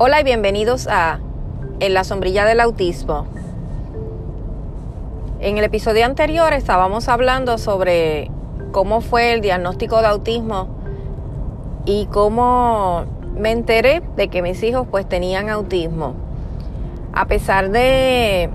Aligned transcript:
Hola 0.00 0.20
y 0.20 0.22
bienvenidos 0.22 0.86
a 0.86 1.18
En 1.80 1.92
la 1.92 2.04
sombrilla 2.04 2.44
del 2.44 2.60
autismo. 2.60 3.26
En 5.40 5.58
el 5.58 5.64
episodio 5.64 6.06
anterior 6.06 6.52
estábamos 6.52 7.08
hablando 7.08 7.58
sobre 7.58 8.30
cómo 8.70 9.00
fue 9.00 9.32
el 9.32 9.40
diagnóstico 9.40 10.00
de 10.00 10.06
autismo 10.06 10.68
y 11.84 12.06
cómo 12.12 13.06
me 13.36 13.50
enteré 13.50 14.00
de 14.14 14.28
que 14.28 14.40
mis 14.40 14.62
hijos 14.62 14.86
pues 14.88 15.08
tenían 15.08 15.48
autismo. 15.48 16.14
A 17.12 17.26
pesar 17.26 17.70
de 17.70 18.50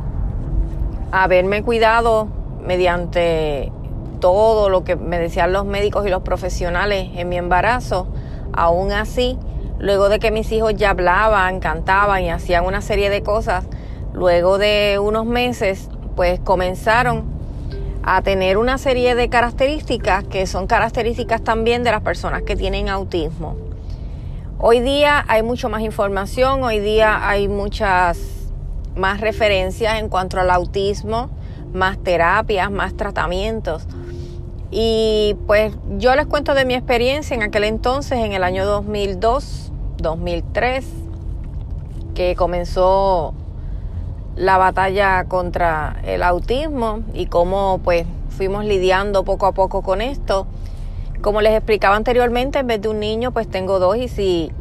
haberme 1.11 1.61
cuidado 1.61 2.29
mediante 2.65 3.69
todo 4.21 4.69
lo 4.69 4.85
que 4.85 4.95
me 4.95 5.19
decían 5.19 5.51
los 5.51 5.65
médicos 5.65 6.07
y 6.07 6.09
los 6.09 6.21
profesionales 6.21 7.09
en 7.15 7.27
mi 7.27 7.35
embarazo, 7.35 8.07
aún 8.53 8.93
así 8.93 9.37
Luego 9.83 10.07
de 10.07 10.19
que 10.19 10.31
mis 10.31 10.49
hijos 10.53 10.73
ya 10.77 10.91
hablaban, 10.91 11.59
cantaban 11.59 12.23
y 12.23 12.29
hacían 12.29 12.63
una 12.63 12.79
serie 12.79 13.09
de 13.09 13.21
cosas, 13.21 13.65
luego 14.13 14.57
de 14.57 14.97
unos 14.97 15.25
meses, 15.25 15.89
pues 16.15 16.39
comenzaron 16.39 17.25
a 18.01 18.21
tener 18.21 18.57
una 18.57 18.77
serie 18.77 19.13
de 19.13 19.27
características 19.27 20.23
que 20.23 20.47
son 20.47 20.67
características 20.67 21.43
también 21.43 21.83
de 21.83 21.91
las 21.91 21.99
personas 21.99 22.43
que 22.43 22.55
tienen 22.55 22.87
autismo. 22.87 23.57
Hoy 24.57 24.79
día 24.79 25.25
hay 25.27 25.43
mucho 25.43 25.67
más 25.67 25.81
información, 25.81 26.63
hoy 26.63 26.79
día 26.79 27.27
hay 27.27 27.49
muchas 27.49 28.21
más 28.95 29.19
referencias 29.19 29.99
en 29.99 30.07
cuanto 30.07 30.39
al 30.39 30.49
autismo, 30.49 31.29
más 31.73 32.01
terapias, 32.01 32.71
más 32.71 32.95
tratamientos. 32.95 33.85
Y 34.71 35.35
pues 35.45 35.75
yo 35.97 36.15
les 36.15 36.25
cuento 36.25 36.53
de 36.53 36.63
mi 36.63 36.73
experiencia 36.73 37.35
en 37.35 37.43
aquel 37.43 37.65
entonces, 37.65 38.19
en 38.19 38.31
el 38.31 38.45
año 38.45 38.65
2002, 38.65 39.72
2003, 40.03 40.85
que 42.13 42.35
comenzó 42.35 43.33
la 44.35 44.59
batalla 44.59 45.23
contra 45.23 45.99
el 46.05 46.21
autismo 46.21 46.99
y 47.15 47.25
cómo 47.25 47.79
pues 47.83 48.05
fuimos 48.29 48.65
lidiando 48.65 49.23
poco 49.23 49.47
a 49.47 49.53
poco 49.53 49.81
con 49.81 50.01
esto. 50.01 50.45
Como 51.21 51.41
les 51.41 51.53
explicaba 51.53 51.95
anteriormente, 51.95 52.59
en 52.59 52.67
vez 52.67 52.81
de 52.81 52.89
un 52.89 52.99
niño 52.99 53.31
pues 53.31 53.49
tengo 53.49 53.79
dos 53.79 53.97
y 53.97 54.07
si 54.07 54.51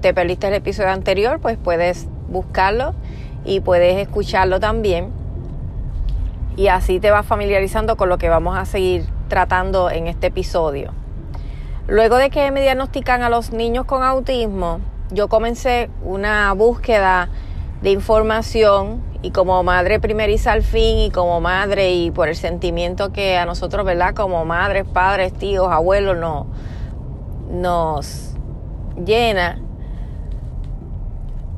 te 0.00 0.14
perdiste 0.14 0.48
el 0.48 0.54
episodio 0.54 0.90
anterior 0.90 1.38
pues 1.40 1.58
puedes 1.58 2.08
buscarlo 2.30 2.94
y 3.44 3.60
puedes 3.60 3.98
escucharlo 3.98 4.58
también 4.58 5.12
y 6.56 6.68
así 6.68 7.00
te 7.00 7.10
vas 7.10 7.26
familiarizando 7.26 7.96
con 7.96 8.08
lo 8.08 8.18
que 8.18 8.28
vamos 8.28 8.56
a 8.56 8.64
seguir 8.64 9.06
tratando 9.28 9.90
en 9.90 10.06
este 10.06 10.28
episodio. 10.28 10.92
Luego 11.88 12.16
de 12.16 12.30
que 12.30 12.50
me 12.50 12.62
diagnostican 12.62 13.22
a 13.22 13.28
los 13.28 13.52
niños 13.52 13.86
con 13.86 14.02
autismo, 14.02 14.80
yo 15.12 15.28
comencé 15.28 15.90
una 16.02 16.52
búsqueda 16.54 17.28
de 17.82 17.90
información 17.90 19.02
y 19.22 19.30
como 19.30 19.62
madre 19.62 20.00
primeriza 20.00 20.52
al 20.52 20.62
fin 20.62 20.98
y 20.98 21.10
como 21.10 21.40
madre 21.40 21.92
y 21.92 22.10
por 22.10 22.28
el 22.28 22.36
sentimiento 22.36 23.12
que 23.12 23.36
a 23.36 23.44
nosotros, 23.44 23.84
¿verdad? 23.84 24.14
Como 24.14 24.44
madres, 24.44 24.84
padres, 24.84 25.32
tíos, 25.32 25.68
abuelos 25.70 26.16
no, 26.16 26.46
nos 27.50 28.34
llena, 29.04 29.60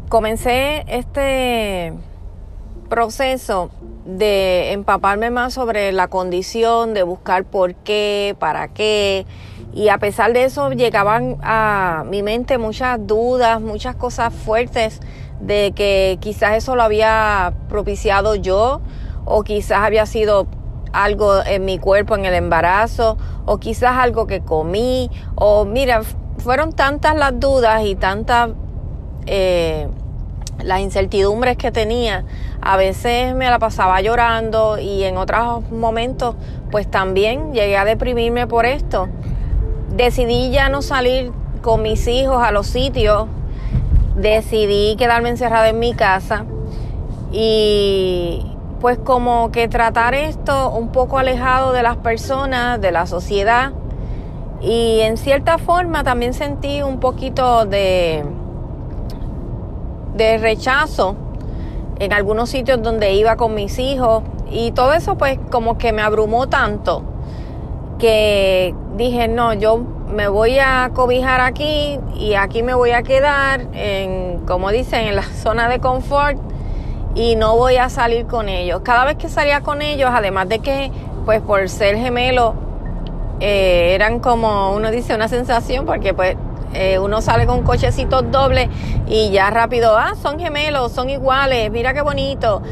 comencé 0.08 0.84
este 0.88 1.94
proceso 2.88 3.70
de 4.04 4.72
empaparme 4.72 5.30
más 5.30 5.54
sobre 5.54 5.92
la 5.92 6.08
condición, 6.08 6.92
de 6.92 7.02
buscar 7.02 7.44
por 7.44 7.74
qué, 7.74 8.36
para 8.38 8.68
qué, 8.68 9.26
y 9.74 9.88
a 9.88 9.98
pesar 9.98 10.32
de 10.32 10.44
eso 10.44 10.70
llegaban 10.70 11.36
a 11.42 12.04
mi 12.06 12.22
mente 12.22 12.58
muchas 12.58 13.04
dudas, 13.04 13.60
muchas 13.60 13.96
cosas 13.96 14.32
fuertes 14.32 15.00
de 15.40 15.72
que 15.74 16.16
quizás 16.20 16.56
eso 16.56 16.76
lo 16.76 16.82
había 16.84 17.52
propiciado 17.68 18.36
yo 18.36 18.80
o 19.24 19.42
quizás 19.42 19.78
había 19.80 20.06
sido 20.06 20.46
algo 20.92 21.44
en 21.44 21.64
mi 21.64 21.80
cuerpo 21.80 22.14
en 22.14 22.24
el 22.24 22.34
embarazo 22.34 23.18
o 23.46 23.58
quizás 23.58 23.98
algo 23.98 24.28
que 24.28 24.42
comí 24.42 25.10
o 25.34 25.64
mira, 25.64 26.02
fueron 26.38 26.72
tantas 26.72 27.16
las 27.16 27.38
dudas 27.40 27.84
y 27.84 27.96
tantas 27.96 28.50
eh, 29.26 29.88
las 30.62 30.80
incertidumbres 30.80 31.56
que 31.56 31.72
tenía. 31.72 32.24
A 32.60 32.76
veces 32.76 33.34
me 33.34 33.50
la 33.50 33.58
pasaba 33.58 34.00
llorando 34.00 34.78
y 34.78 35.02
en 35.02 35.16
otros 35.16 35.68
momentos 35.72 36.36
pues 36.70 36.88
también 36.88 37.52
llegué 37.52 37.76
a 37.76 37.84
deprimirme 37.84 38.46
por 38.46 38.66
esto 38.66 39.08
decidí 39.96 40.50
ya 40.50 40.68
no 40.68 40.82
salir 40.82 41.32
con 41.62 41.82
mis 41.82 42.06
hijos 42.08 42.42
a 42.42 42.50
los 42.50 42.66
sitios, 42.66 43.26
decidí 44.16 44.96
quedarme 44.96 45.30
encerrada 45.30 45.68
en 45.68 45.78
mi 45.78 45.94
casa. 45.94 46.44
Y 47.32 48.46
pues 48.80 48.98
como 48.98 49.50
que 49.50 49.66
tratar 49.68 50.14
esto 50.14 50.70
un 50.70 50.90
poco 50.90 51.18
alejado 51.18 51.72
de 51.72 51.82
las 51.82 51.96
personas, 51.96 52.80
de 52.80 52.92
la 52.92 53.06
sociedad. 53.06 53.72
Y 54.60 55.00
en 55.00 55.16
cierta 55.16 55.58
forma 55.58 56.04
también 56.04 56.34
sentí 56.34 56.82
un 56.82 57.00
poquito 57.00 57.66
de, 57.66 58.24
de 60.16 60.38
rechazo 60.38 61.16
en 61.98 62.12
algunos 62.12 62.50
sitios 62.50 62.82
donde 62.82 63.14
iba 63.14 63.36
con 63.36 63.54
mis 63.54 63.78
hijos. 63.78 64.22
Y 64.50 64.72
todo 64.72 64.92
eso 64.92 65.16
pues 65.16 65.38
como 65.50 65.78
que 65.78 65.92
me 65.92 66.02
abrumó 66.02 66.48
tanto 66.48 67.02
que 67.98 68.74
dije, 68.96 69.28
no, 69.28 69.54
yo 69.54 69.78
me 70.08 70.28
voy 70.28 70.58
a 70.58 70.90
cobijar 70.94 71.40
aquí 71.40 71.98
y 72.14 72.34
aquí 72.34 72.62
me 72.62 72.74
voy 72.74 72.92
a 72.92 73.02
quedar, 73.02 73.66
en, 73.72 74.40
como 74.46 74.70
dicen, 74.70 75.06
en 75.06 75.16
la 75.16 75.22
zona 75.42 75.68
de 75.68 75.80
confort 75.80 76.38
y 77.14 77.36
no 77.36 77.56
voy 77.56 77.76
a 77.76 77.88
salir 77.88 78.26
con 78.26 78.48
ellos. 78.48 78.80
Cada 78.84 79.04
vez 79.04 79.16
que 79.16 79.28
salía 79.28 79.60
con 79.60 79.82
ellos, 79.82 80.10
además 80.12 80.48
de 80.48 80.58
que, 80.60 80.90
pues 81.24 81.40
por 81.40 81.68
ser 81.68 81.96
gemelo, 81.96 82.54
eh, 83.40 83.92
eran 83.94 84.20
como, 84.20 84.72
uno 84.74 84.90
dice, 84.90 85.14
una 85.14 85.28
sensación, 85.28 85.86
porque 85.86 86.14
pues 86.14 86.36
eh, 86.74 86.98
uno 86.98 87.20
sale 87.20 87.46
con 87.46 87.62
cochecitos 87.62 88.30
dobles 88.32 88.68
y 89.06 89.30
ya 89.30 89.50
rápido, 89.50 89.96
ah, 89.96 90.14
son 90.20 90.40
gemelos, 90.40 90.92
son 90.92 91.08
iguales, 91.08 91.70
mira 91.70 91.94
qué 91.94 92.02
bonito. 92.02 92.62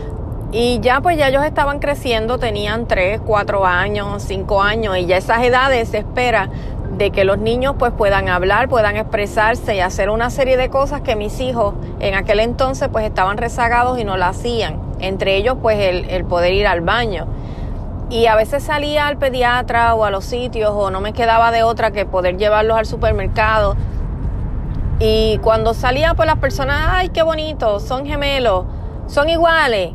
Y 0.54 0.80
ya 0.80 1.00
pues 1.00 1.16
ya 1.16 1.28
ellos 1.28 1.44
estaban 1.44 1.78
creciendo, 1.78 2.36
tenían 2.36 2.86
3, 2.86 3.22
4 3.24 3.64
años, 3.64 4.22
5 4.22 4.62
años 4.62 4.98
y 4.98 5.06
ya 5.06 5.16
esas 5.16 5.42
edades 5.42 5.88
se 5.88 5.98
espera 5.98 6.50
de 6.98 7.10
que 7.10 7.24
los 7.24 7.38
niños 7.38 7.76
pues 7.78 7.90
puedan 7.96 8.28
hablar, 8.28 8.68
puedan 8.68 8.96
expresarse 8.96 9.74
y 9.74 9.80
hacer 9.80 10.10
una 10.10 10.28
serie 10.28 10.58
de 10.58 10.68
cosas 10.68 11.00
que 11.00 11.16
mis 11.16 11.40
hijos 11.40 11.72
en 12.00 12.14
aquel 12.14 12.38
entonces 12.38 12.90
pues 12.92 13.06
estaban 13.06 13.38
rezagados 13.38 13.98
y 13.98 14.04
no 14.04 14.18
la 14.18 14.28
hacían. 14.28 14.78
Entre 15.00 15.36
ellos 15.36 15.56
pues 15.62 15.78
el, 15.78 16.10
el 16.10 16.26
poder 16.26 16.52
ir 16.52 16.66
al 16.66 16.82
baño. 16.82 17.26
Y 18.10 18.26
a 18.26 18.36
veces 18.36 18.62
salía 18.62 19.06
al 19.06 19.16
pediatra 19.16 19.94
o 19.94 20.04
a 20.04 20.10
los 20.10 20.26
sitios 20.26 20.70
o 20.74 20.90
no 20.90 21.00
me 21.00 21.14
quedaba 21.14 21.50
de 21.50 21.62
otra 21.62 21.92
que 21.92 22.04
poder 22.04 22.36
llevarlos 22.36 22.76
al 22.76 22.84
supermercado. 22.84 23.74
Y 24.98 25.38
cuando 25.38 25.72
salía 25.72 26.12
pues 26.12 26.26
las 26.26 26.36
personas, 26.36 26.88
ay, 26.90 27.08
qué 27.08 27.22
bonito, 27.22 27.80
son 27.80 28.04
gemelos, 28.04 28.66
son 29.06 29.30
iguales 29.30 29.94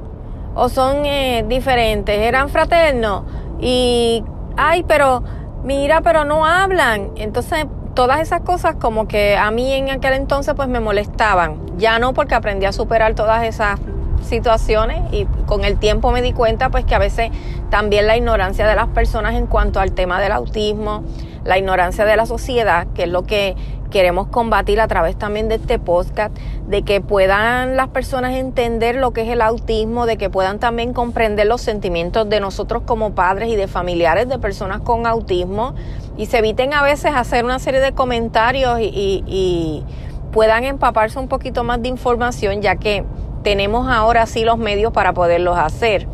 o 0.57 0.69
son 0.69 1.05
eh, 1.05 1.45
diferentes, 1.47 2.17
eran 2.17 2.49
fraternos 2.49 3.23
y, 3.59 4.23
ay, 4.57 4.83
pero 4.87 5.23
mira, 5.63 6.01
pero 6.01 6.25
no 6.25 6.45
hablan. 6.45 7.11
Entonces, 7.15 7.67
todas 7.93 8.19
esas 8.21 8.41
cosas 8.41 8.75
como 8.75 9.07
que 9.07 9.37
a 9.37 9.51
mí 9.51 9.71
en 9.73 9.89
aquel 9.89 10.13
entonces 10.13 10.53
pues 10.55 10.67
me 10.67 10.79
molestaban. 10.79 11.77
Ya 11.77 11.99
no 11.99 12.13
porque 12.13 12.35
aprendí 12.35 12.65
a 12.65 12.71
superar 12.71 13.13
todas 13.13 13.43
esas 13.43 13.79
situaciones 14.21 15.01
y 15.11 15.25
con 15.45 15.63
el 15.63 15.77
tiempo 15.77 16.11
me 16.11 16.21
di 16.21 16.33
cuenta 16.33 16.69
pues 16.69 16.85
que 16.85 16.95
a 16.95 16.99
veces 16.99 17.29
también 17.69 18.07
la 18.07 18.17
ignorancia 18.17 18.67
de 18.67 18.75
las 18.75 18.87
personas 18.87 19.35
en 19.35 19.45
cuanto 19.45 19.79
al 19.79 19.91
tema 19.91 20.19
del 20.19 20.31
autismo, 20.31 21.03
la 21.43 21.57
ignorancia 21.57 22.05
de 22.05 22.15
la 22.15 22.25
sociedad, 22.25 22.87
que 22.93 23.03
es 23.03 23.09
lo 23.09 23.23
que 23.23 23.55
queremos 23.89 24.27
combatir 24.27 24.81
a 24.81 24.87
través 24.87 25.17
también 25.17 25.47
de 25.47 25.55
este 25.55 25.79
podcast, 25.79 26.35
de 26.67 26.83
que 26.83 27.01
puedan 27.01 27.75
las 27.75 27.87
personas 27.87 28.33
entender 28.33 28.95
lo 28.95 29.11
que 29.11 29.21
es 29.21 29.29
el 29.29 29.41
autismo, 29.41 30.05
de 30.05 30.17
que 30.17 30.29
puedan 30.29 30.59
también 30.59 30.93
comprender 30.93 31.47
los 31.47 31.61
sentimientos 31.61 32.27
de 32.29 32.39
nosotros 32.39 32.83
como 32.85 33.15
padres 33.15 33.49
y 33.49 33.55
de 33.55 33.67
familiares 33.67 34.27
de 34.27 34.39
personas 34.39 34.81
con 34.81 35.07
autismo 35.07 35.73
y 36.17 36.25
se 36.25 36.39
eviten 36.39 36.73
a 36.73 36.83
veces 36.83 37.11
hacer 37.15 37.45
una 37.45 37.59
serie 37.59 37.79
de 37.79 37.93
comentarios 37.93 38.79
y, 38.81 39.83
puedan 40.31 40.65
empaparse 40.65 41.17
un 41.17 41.29
poquito 41.29 41.63
más 41.63 41.81
de 41.81 41.87
información, 41.87 42.61
ya 42.61 42.75
que 42.75 43.03
tenemos 43.43 43.87
ahora 43.89 44.25
sí 44.27 44.43
los 44.43 44.59
medios 44.59 44.91
para 44.91 45.13
poderlos 45.13 45.57
hacer, 45.57 46.05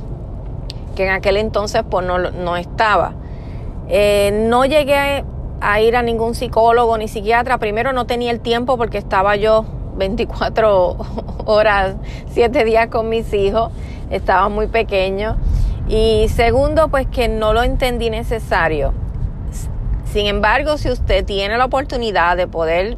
que 0.95 1.07
en 1.07 1.11
aquel 1.11 1.35
entonces 1.35 1.83
pues 1.89 2.05
no, 2.05 2.19
no 2.19 2.55
estaba. 2.55 3.15
Eh, 3.95 4.31
no 4.49 4.65
llegué 4.65 5.23
a 5.61 5.81
ir 5.81 5.95
a 5.95 6.01
ningún 6.01 6.33
psicólogo 6.33 6.97
ni 6.97 7.07
psiquiatra. 7.07 7.59
Primero 7.59 7.93
no 7.93 8.07
tenía 8.07 8.31
el 8.31 8.39
tiempo 8.39 8.75
porque 8.75 8.97
estaba 8.97 9.35
yo 9.35 9.65
24 9.97 10.97
horas, 11.45 11.95
7 12.31 12.65
días 12.65 12.87
con 12.87 13.07
mis 13.07 13.31
hijos, 13.35 13.71
estaba 14.09 14.49
muy 14.49 14.65
pequeño. 14.65 15.37
Y 15.87 16.27
segundo, 16.29 16.87
pues 16.87 17.05
que 17.05 17.27
no 17.27 17.53
lo 17.53 17.61
entendí 17.61 18.09
necesario. 18.09 18.95
Sin 20.05 20.25
embargo, 20.25 20.79
si 20.79 20.89
usted 20.89 21.23
tiene 21.23 21.55
la 21.59 21.65
oportunidad 21.65 22.35
de 22.35 22.47
poder 22.47 22.97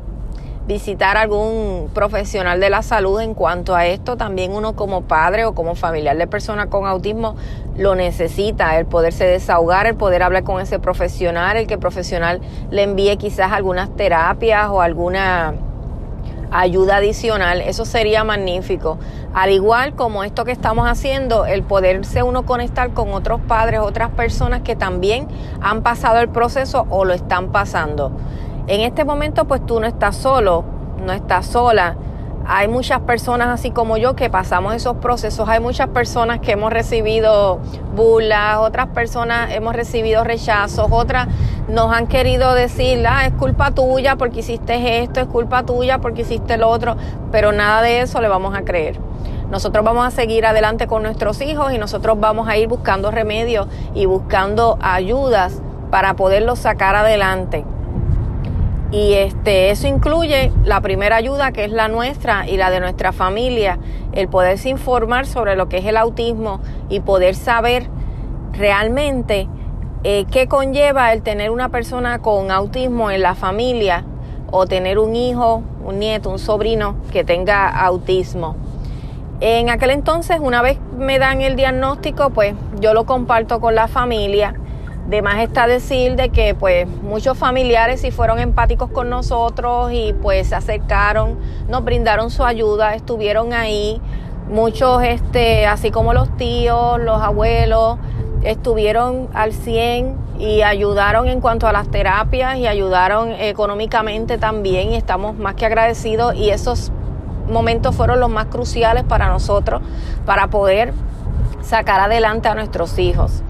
visitar 0.68 1.18
algún 1.18 1.90
profesional 1.94 2.60
de 2.60 2.70
la 2.70 2.82
salud 2.82 3.20
en 3.20 3.34
cuanto 3.34 3.76
a 3.76 3.86
esto. 3.86 4.18
También 4.18 4.52
uno 4.52 4.76
como 4.76 5.02
padre 5.04 5.46
o 5.46 5.54
como 5.54 5.76
familiar 5.76 6.18
de 6.18 6.28
persona 6.28 6.68
con 6.68 6.86
autismo 6.86 7.36
lo 7.78 7.96
necesita, 7.96 8.78
el 8.78 8.86
poderse 8.86 9.26
desahogar, 9.26 9.86
el 9.86 9.96
poder 9.96 10.24
hablar 10.24 10.44
con 10.44 10.62
ese 10.62 10.80
profesional, 10.80 11.58
el 11.58 11.68
que 11.68 11.76
el 11.76 11.80
profesional 11.80 12.42
le 12.72 12.84
envíe 12.84 13.18
quizás 13.18 13.52
algunas 13.52 13.96
terapias 13.96 14.70
o 14.70 14.82
alguna 14.82 15.54
ayuda 16.52 16.98
adicional, 16.98 17.62
eso 17.62 17.86
sería 17.86 18.24
magnífico. 18.24 18.98
Al 19.34 19.52
igual 19.52 19.96
como 19.96 20.24
esto 20.24 20.46
que 20.46 20.52
estamos 20.52 20.88
haciendo, 20.88 21.46
el 21.46 21.64
poderse 21.64 22.24
uno 22.24 22.46
conectar 22.46 22.92
con 22.92 23.14
otros 23.14 23.42
padres, 23.42 23.82
otras 23.82 24.10
personas 24.12 24.62
que 24.62 24.76
también 24.76 25.28
han 25.62 25.84
pasado 25.84 26.20
el 26.20 26.30
proceso 26.30 26.88
o 26.90 27.04
lo 27.04 27.14
están 27.14 27.52
pasando. 27.52 28.12
En 28.68 28.82
este 28.82 29.06
momento 29.06 29.46
pues 29.46 29.64
tú 29.64 29.80
no 29.80 29.86
estás 29.86 30.16
solo, 30.16 30.64
no 31.06 31.14
estás 31.14 31.46
sola. 31.46 31.98
Hay 32.48 32.68
muchas 32.68 33.02
personas 33.02 33.50
así 33.50 33.70
como 33.70 33.98
yo 33.98 34.16
que 34.16 34.30
pasamos 34.32 34.74
esos 34.74 34.98
procesos. 34.98 35.48
Hay 35.48 35.60
muchas 35.60 35.90
personas 35.90 36.40
que 36.40 36.54
hemos 36.54 36.74
recibido 36.74 37.60
burlas, 37.96 38.58
otras 38.58 38.88
personas 38.88 39.52
hemos 39.52 39.76
recibido 39.76 40.24
rechazos, 40.24 40.88
otras 40.90 41.28
nos 41.68 41.92
han 41.92 42.08
querido 42.08 42.54
decir, 42.56 43.06
ah, 43.08 43.28
es 43.28 43.34
culpa 43.34 43.70
tuya 43.70 44.16
porque 44.16 44.40
hiciste 44.40 45.04
esto, 45.04 45.20
es 45.20 45.28
culpa 45.28 45.64
tuya 45.64 46.00
porque 46.00 46.22
hiciste 46.22 46.58
lo 46.58 46.70
otro, 46.70 46.96
pero 47.32 47.52
nada 47.52 47.84
de 47.84 48.02
eso 48.02 48.20
le 48.20 48.28
vamos 48.28 48.56
a 48.56 48.64
creer. 48.64 49.00
Nosotros 49.52 49.86
vamos 49.86 50.08
a 50.08 50.12
seguir 50.12 50.44
adelante 50.46 50.88
con 50.88 51.04
nuestros 51.04 51.40
hijos 51.42 51.72
y 51.72 51.78
nosotros 51.78 52.20
vamos 52.20 52.48
a 52.48 52.58
ir 52.58 52.68
buscando 52.68 53.12
remedios 53.12 53.68
y 53.94 54.08
buscando 54.08 54.80
ayudas 54.82 55.62
para 55.92 56.16
poderlos 56.16 56.60
sacar 56.60 56.96
adelante. 56.96 57.64
Y 58.92 59.14
este, 59.14 59.72
eso 59.72 59.88
incluye 59.88 60.52
la 60.64 60.80
primera 60.82 61.16
ayuda 61.16 61.52
que 61.52 61.66
es 61.66 61.72
la 61.72 61.88
nuestra 61.88 62.48
y 62.48 62.56
la 62.58 62.70
de 62.70 62.80
nuestra 62.80 63.12
familia, 63.12 63.80
el 64.14 64.28
poderse 64.28 64.70
informar 64.70 65.26
sobre 65.26 65.56
lo 65.56 65.68
que 65.68 65.78
es 65.78 65.86
el 65.86 65.98
autismo 65.98 66.62
y 66.88 67.00
poder 67.00 67.36
saber 67.36 67.88
realmente 68.54 69.48
eh, 70.04 70.26
qué 70.32 70.48
conlleva 70.48 71.12
el 71.14 71.24
tener 71.24 71.50
una 71.50 71.70
persona 71.70 72.20
con 72.20 72.52
autismo 72.52 73.10
en 73.10 73.22
la 73.22 73.36
familia 73.36 74.06
o 74.52 74.68
tener 74.68 75.00
un 75.00 75.16
hijo, 75.16 75.64
un 75.84 76.00
nieto, 76.00 76.30
un 76.30 76.40
sobrino 76.40 76.96
que 77.12 77.24
tenga 77.24 77.68
autismo. 77.68 78.56
En 79.42 79.70
aquel 79.70 79.90
entonces, 79.90 80.38
una 80.40 80.62
vez 80.62 80.78
me 80.98 81.20
dan 81.20 81.42
el 81.42 81.56
diagnóstico, 81.56 82.30
pues 82.30 82.54
yo 82.80 82.94
lo 82.94 83.06
comparto 83.06 83.60
con 83.60 83.76
la 83.76 83.88
familia 83.88 84.54
de 85.08 85.22
más 85.22 85.40
está 85.40 85.68
decir 85.68 86.16
de 86.16 86.30
que 86.30 86.56
pues 86.56 86.88
muchos 86.88 87.38
familiares 87.38 88.02
sí 88.02 88.12
fueron 88.12 88.40
empáticos 88.40 88.90
con 88.90 89.10
nosotros 89.10 89.92
y 89.94 90.14
pues 90.14 90.48
se 90.48 90.56
acercaron, 90.56 91.38
nos 91.70 91.84
brindaron 91.84 92.32
su 92.32 92.44
ayuda, 92.44 92.96
estuvieron 92.96 93.54
ahí. 93.54 94.02
Muchos, 94.50 95.04
este, 95.04 95.66
así 95.66 95.90
como 95.90 96.14
los 96.14 96.36
tíos, 96.38 97.00
los 97.00 97.22
abuelos, 97.22 97.98
estuvieron 98.44 99.28
al 99.34 99.54
100 99.54 100.16
y 100.40 100.62
ayudaron 100.62 101.28
en 101.28 101.42
cuanto 101.42 101.68
a 101.68 101.72
las 101.72 101.90
terapias 101.90 102.58
y 102.58 102.68
ayudaron 102.68 103.32
económicamente 103.32 104.38
también 104.38 104.92
y 104.92 104.96
estamos 104.96 105.36
más 105.36 105.56
que 105.56 105.66
agradecidos 105.66 106.36
y 106.36 106.52
esos 106.52 106.92
momentos 107.50 107.96
fueron 107.96 108.20
los 108.20 108.30
más 108.30 108.48
cruciales 108.48 109.04
para 109.04 109.30
nosotros 109.30 109.82
para 110.26 110.48
poder 110.48 110.94
sacar 111.62 112.00
adelante 112.00 112.48
a 112.48 112.56
nuestros 112.56 112.98
hijos. 113.00 113.44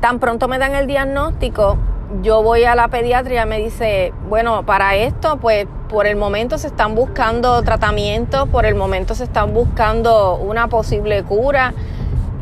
Tan 0.00 0.18
pronto 0.18 0.48
me 0.48 0.58
dan 0.58 0.74
el 0.74 0.86
diagnóstico, 0.86 1.78
yo 2.22 2.42
voy 2.42 2.64
a 2.64 2.74
la 2.74 2.88
pediatría, 2.88 3.46
me 3.46 3.58
dice, 3.58 4.12
bueno, 4.28 4.64
para 4.64 4.94
esto, 4.94 5.38
pues 5.38 5.66
por 5.88 6.06
el 6.06 6.16
momento 6.16 6.58
se 6.58 6.68
están 6.68 6.94
buscando 6.94 7.62
tratamientos, 7.62 8.48
por 8.48 8.66
el 8.66 8.74
momento 8.74 9.14
se 9.14 9.24
están 9.24 9.54
buscando 9.54 10.36
una 10.36 10.68
posible 10.68 11.22
cura. 11.24 11.74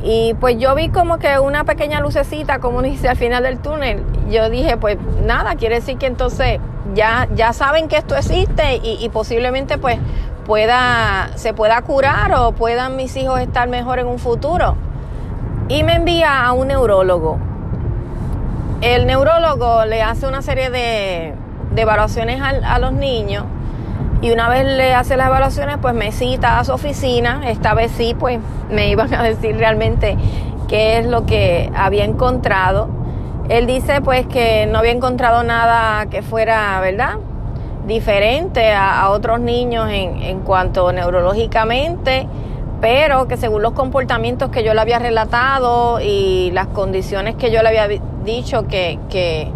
Y 0.03 0.35
pues 0.35 0.59
yo 0.59 0.75
vi 0.75 0.91
como 0.91 1.19
que 1.19 1.39
una 1.39 1.65
pequeña 1.65 2.01
lucecita, 2.01 2.59
como 2.59 2.83
dice 2.83 3.09
al 3.09 3.17
final 3.17 3.43
del 3.43 3.59
túnel. 3.59 4.03
Yo 4.31 4.51
dije, 4.51 4.77
pues 4.77 4.99
nada, 5.25 5.55
quiere 5.55 5.77
decir 5.77 5.97
que 5.97 6.07
entonces 6.07 6.61
ya, 6.95 7.27
ya 7.35 7.55
saben 7.55 7.89
que 7.89 7.97
esto 7.97 8.15
existe 8.15 8.77
y, 8.83 8.99
y 9.01 9.09
posiblemente 9.09 9.79
pues 9.79 9.99
pueda, 10.45 11.31
se 11.37 11.55
pueda 11.55 11.81
curar 11.83 12.35
o 12.35 12.53
puedan 12.53 12.97
mis 12.97 13.17
hijos 13.17 13.41
estar 13.41 13.69
mejor 13.69 13.99
en 13.99 14.09
un 14.09 14.19
futuro 14.19 14.77
y 15.69 15.83
me 15.83 15.95
envía 15.95 16.45
a 16.45 16.53
un 16.53 16.69
neurólogo. 16.69 17.39
El 18.81 19.07
neurólogo 19.07 19.85
le 19.87 20.03
hace 20.03 20.27
una 20.27 20.43
serie 20.43 20.71
de, 20.71 21.35
evaluaciones 21.77 22.41
a, 22.41 22.79
los 22.79 22.93
niños 22.93 23.45
y 24.21 24.31
una 24.31 24.49
vez 24.49 24.65
le 24.65 24.95
hace 24.95 25.17
las 25.17 25.27
evaluaciones 25.27 25.79
pues 25.81 25.95
me 25.95 26.13
cita 26.13 26.59
a 26.59 26.65
su 26.65 26.73
oficina. 26.73 27.49
Esta 27.49 27.75
vez 27.75 27.93
sí 27.93 28.15
pues 28.19 28.41
me 28.71 28.89
iban 28.89 29.13
a 29.15 29.23
decir 29.23 29.57
realmente 29.57 30.17
qué 30.69 30.99
es 30.99 31.07
lo 31.07 31.25
que 31.27 31.71
había 31.75 32.05
encontrado. 32.05 32.89
Él 33.49 33.67
dice 33.67 34.01
pues 34.03 34.27
que 34.27 34.67
no 34.67 34.79
había 34.79 34.93
encontrado 34.93 35.43
nada 35.43 36.07
que 36.07 36.23
fuera, 36.23 36.79
¿verdad? 36.81 37.17
diferente 37.87 38.73
a, 38.73 39.11
otros 39.11 39.41
niños 39.41 39.91
en, 39.91 40.23
en 40.23 40.41
cuanto 40.41 40.91
neurológicamente 40.91 42.27
pero 42.85 43.29
que 43.29 43.39
según 43.39 43.63
los 43.63 43.73
comportamientos 43.73 44.51
que 44.51 44.63
yo 44.63 44.75
le 44.75 44.81
había 44.83 44.99
relatado 44.99 46.01
y 46.03 46.51
las 46.51 46.67
condiciones 46.67 47.35
que 47.35 47.51
yo 47.51 47.63
le 47.63 47.71
había 47.71 47.89
dicho 48.27 48.69
que, 48.69 48.99
que, 49.09 49.51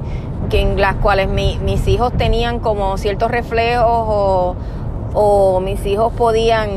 en 0.50 0.80
las 0.80 0.94
cuales 0.94 1.28
mis 1.28 1.86
hijos 1.88 2.10
tenían 2.16 2.58
como 2.58 2.96
ciertos 2.96 3.30
reflejos 3.30 3.84
o, 3.86 4.56
o 5.12 5.60
mis 5.60 5.84
hijos 5.84 6.10
podían 6.14 6.70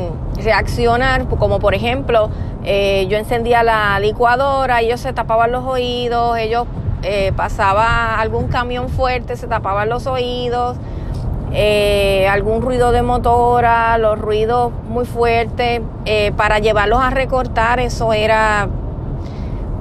reaccionar, 0.44 1.26
como 1.30 1.60
por 1.60 1.74
ejemplo, 1.74 2.30
eh, 2.66 3.08
yo 3.08 3.18
encendía 3.18 3.64
la 3.64 3.98
licuadora, 4.02 4.82
ellos 4.82 5.00
se 5.00 5.14
tapaban 5.14 5.54
los 5.54 5.64
oídos, 5.64 6.38
ellos 6.38 6.68
eh, 7.04 7.32
pasaba 7.34 8.20
algún 8.20 8.50
camión 8.50 8.90
fuerte, 8.90 9.38
se 9.38 9.48
tapaban 9.48 9.88
los 9.88 10.06
oídos, 10.06 10.76
eh, 11.54 12.28
algún 12.30 12.62
ruido 12.62 12.92
de 12.92 13.02
motora, 13.02 13.98
los 13.98 14.18
ruidos 14.18 14.72
muy 14.88 15.06
fuertes, 15.06 15.82
eh, 16.06 16.32
para 16.38 16.60
llevarlos 16.60 17.00
a 17.02 17.10
recortar, 17.10 17.80
eso 17.82 18.14
era 18.14 18.70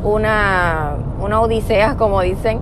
una, 0.03 0.97
una 1.21 1.41
odisea, 1.41 1.97
como 1.99 2.21
dicen. 2.23 2.61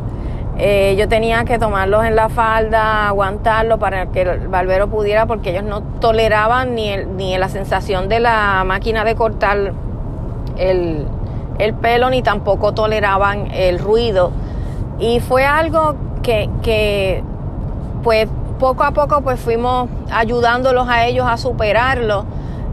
Eh, 0.61 0.97
yo 0.99 1.07
tenía 1.07 1.45
que 1.45 1.57
tomarlos 1.57 2.05
en 2.05 2.17
la 2.17 2.29
falda, 2.29 3.07
aguantarlo 3.07 3.79
para 3.79 4.07
que 4.07 4.23
el 4.23 4.49
barbero 4.49 4.89
pudiera, 4.89 5.25
porque 5.25 5.51
ellos 5.51 5.63
no 5.63 5.83
toleraban 6.01 6.75
ni, 6.75 6.97
ni 6.97 7.39
la 7.39 7.49
sensación 7.49 8.09
de 8.09 8.19
la 8.19 8.65
máquina 8.67 9.05
de 9.05 9.15
cortar 9.15 9.73
el, 10.57 11.07
el 11.59 11.75
pelo, 11.75 12.11
ni 12.11 12.23
tampoco 12.23 12.75
toleraban 12.75 13.53
el 13.53 13.79
ruido. 13.79 14.33
Y 14.99 15.21
fue 15.21 15.47
algo 15.47 15.95
que, 16.25 16.51
que 16.63 17.23
pues 18.03 18.29
poco 18.59 18.85
a 18.85 18.91
poco 18.91 19.21
pues 19.23 19.41
fuimos 19.41 19.89
ayudándolos 20.11 20.89
a 20.89 21.07
ellos 21.07 21.27
a 21.29 21.37
superarlo 21.37 22.27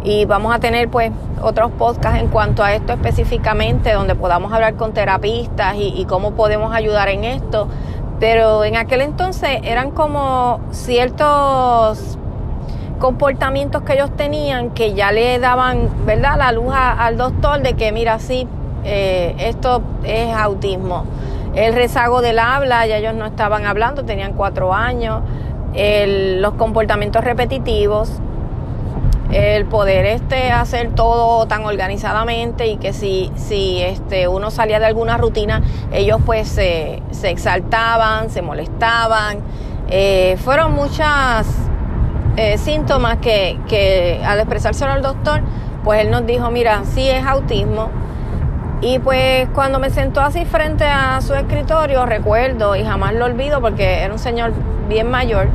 y 0.04 0.26
vamos 0.26 0.54
a 0.54 0.60
tener 0.60 0.90
pues 0.90 1.12
otros 1.42 1.72
podcasts 1.72 2.20
en 2.20 2.28
cuanto 2.28 2.64
a 2.64 2.74
esto 2.74 2.94
específicamente 2.94 3.92
donde 3.94 4.16
podamos 4.16 4.54
hablar 4.54 4.76
con 4.76 4.94
terapistas 4.94 5.76
y, 5.78 6.06
cómo 6.06 6.32
podemos 6.32 6.74
ayudar 6.74 7.10
en 7.10 7.24
esto. 7.24 7.68
Pero 8.20 8.64
en 8.64 8.78
aquel 8.78 9.02
entonces 9.02 9.60
eran 9.64 9.92
como 9.92 10.60
ciertos 10.72 12.18
comportamientos 13.00 13.82
que 13.82 13.94
ellos 13.94 14.10
tenían 14.16 14.70
que 14.70 14.94
ya 14.94 15.12
le 15.12 15.38
daban, 15.40 15.90
¿verdad?, 16.06 16.38
la 16.38 16.52
luz 16.52 16.74
al 16.74 17.18
doctor 17.18 17.62
de 17.62 17.74
que, 17.74 17.92
mira, 17.92 18.20
sí, 18.20 18.48
eh, 18.86 19.36
esto 19.40 19.82
es 20.04 20.34
autismo. 20.34 21.04
El 21.56 21.74
rezago 21.74 22.22
del 22.22 22.40
habla, 22.40 22.86
ya 22.86 22.98
ellos 22.98 23.16
no 23.16 23.26
estaban 23.26 23.66
hablando, 23.66 24.06
tenían 24.06 24.34
cuatro 24.34 24.74
años 24.74 25.22
los 25.78 26.54
comportamientos 26.54 27.24
repetitivos, 27.24 28.22
el 29.32 29.66
poder 29.66 30.06
este 30.06 30.52
hacer 30.52 30.92
todo 30.92 31.46
tan 31.48 31.66
organizadamente 31.66 32.68
y 32.68 32.78
que 32.78 32.94
si, 32.94 33.32
si 33.36 33.82
este, 33.82 34.28
uno 34.28 34.52
salía 34.52 34.80
de 34.80 34.86
alguna 34.86 35.18
rutina, 35.18 35.62
ellos 35.92 36.20
pues 36.26 36.48
se, 36.48 37.02
exaltaban, 37.24 38.30
se 38.30 38.42
molestaban. 38.42 39.40
Eh, 39.90 40.38
fueron 40.44 40.74
muchas 40.74 41.48
eh, 42.38 42.58
síntomas 42.58 43.18
que, 43.18 43.60
que 43.68 44.22
al 44.26 44.40
expresárselo 44.40 44.92
al 44.92 45.02
doctor, 45.02 45.42
pues 45.84 46.02
él 46.02 46.12
nos 46.12 46.26
dijo, 46.26 46.50
mira, 46.52 46.84
sí 46.86 47.10
es 47.10 47.26
autismo. 47.26 47.90
Y 48.86 49.00
pues 49.00 49.50
cuando 49.56 49.80
me 49.80 49.90
sentó 49.90 50.22
así 50.22 50.46
frente 50.46 50.84
a 50.84 51.20
su 51.22 51.34
escritorio, 51.34 52.06
recuerdo 52.06 52.76
y 52.76 52.86
jamás 52.86 53.16
lo 53.16 53.26
olvido 53.26 53.60
porque 53.60 54.04
era 54.04 54.14
un 54.14 54.20
señor 54.20 54.54
bien 54.88 55.10
mayor, 55.10 55.48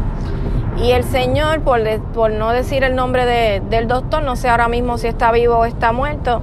y 0.76 0.90
el 0.90 1.04
señor, 1.04 1.60
por, 1.60 1.80
por 2.12 2.32
no 2.32 2.50
decir 2.50 2.82
el 2.82 2.96
nombre 2.96 3.60
del 3.60 3.87
doctor, 3.87 4.25
no 4.25 4.34
sé 4.34 4.49
ahora 4.49 4.66
mismo 4.66 4.99
si 4.99 5.06
está 5.06 5.30
vivo 5.30 5.58
o 5.58 5.64
está 5.64 5.92
muerto, 5.92 6.42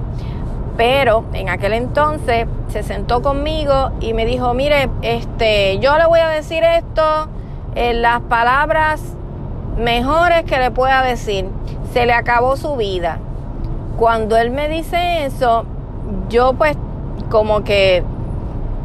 pero 0.78 1.26
en 1.34 1.50
aquel 1.50 1.74
entonces 1.74 2.46
se 2.68 2.82
sentó 2.82 3.20
conmigo 3.20 3.90
y 4.00 4.14
me 4.14 4.24
dijo, 4.24 4.54
mire, 4.54 4.88
este, 5.02 5.78
yo 5.80 5.98
le 5.98 6.06
voy 6.06 6.20
a 6.20 6.28
decir 6.28 6.64
esto 6.64 7.28
en 7.74 8.00
las 8.00 8.22
palabras 8.22 9.02
mejores 9.76 10.44
que 10.44 10.58
le 10.58 10.70
pueda 10.70 11.02
decir. 11.02 11.50
Se 11.92 12.06
le 12.06 12.14
acabó 12.14 12.56
su 12.56 12.76
vida. 12.76 13.18
Cuando 13.98 14.38
él 14.38 14.50
me 14.50 14.70
dice 14.70 15.26
eso, 15.26 15.66
yo 16.28 16.54
pues 16.54 16.76
como 17.30 17.64
que 17.64 18.02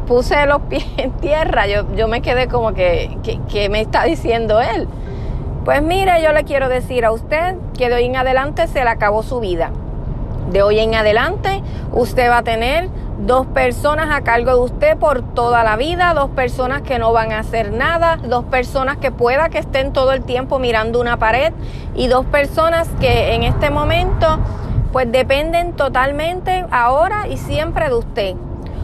puse 0.06 0.46
los 0.46 0.60
pies 0.68 0.86
en 0.96 1.12
tierra, 1.12 1.66
yo, 1.66 1.84
yo 1.94 2.08
me 2.08 2.22
quedé 2.22 2.48
como 2.48 2.74
que, 2.74 3.16
que, 3.48 3.68
me 3.68 3.80
está 3.80 4.04
diciendo 4.04 4.60
él. 4.60 4.88
Pues 5.64 5.82
mire, 5.82 6.22
yo 6.22 6.32
le 6.32 6.44
quiero 6.44 6.68
decir 6.68 7.04
a 7.04 7.12
usted 7.12 7.56
que 7.76 7.88
de 7.88 7.94
hoy 7.94 8.04
en 8.04 8.16
adelante 8.16 8.66
se 8.66 8.84
le 8.84 8.90
acabó 8.90 9.22
su 9.22 9.40
vida. 9.40 9.70
De 10.50 10.62
hoy 10.62 10.78
en 10.78 10.94
adelante 10.94 11.62
usted 11.92 12.28
va 12.28 12.38
a 12.38 12.42
tener 12.42 12.90
dos 13.18 13.46
personas 13.46 14.10
a 14.10 14.20
cargo 14.22 14.50
de 14.50 14.60
usted 14.60 14.96
por 14.98 15.22
toda 15.22 15.64
la 15.64 15.76
vida, 15.76 16.12
dos 16.12 16.28
personas 16.30 16.82
que 16.82 16.98
no 16.98 17.12
van 17.12 17.32
a 17.32 17.38
hacer 17.38 17.72
nada, 17.72 18.16
dos 18.16 18.44
personas 18.44 18.98
que 18.98 19.10
pueda 19.10 19.48
que 19.48 19.58
estén 19.58 19.92
todo 19.92 20.12
el 20.12 20.22
tiempo 20.22 20.58
mirando 20.58 21.00
una 21.00 21.16
pared 21.16 21.54
y 21.94 22.08
dos 22.08 22.26
personas 22.26 22.88
que 23.00 23.34
en 23.34 23.44
este 23.44 23.70
momento 23.70 24.38
pues 24.94 25.10
dependen 25.10 25.72
totalmente 25.72 26.64
ahora 26.70 27.26
y 27.26 27.36
siempre 27.36 27.88
de 27.88 27.94
usted. 27.96 28.36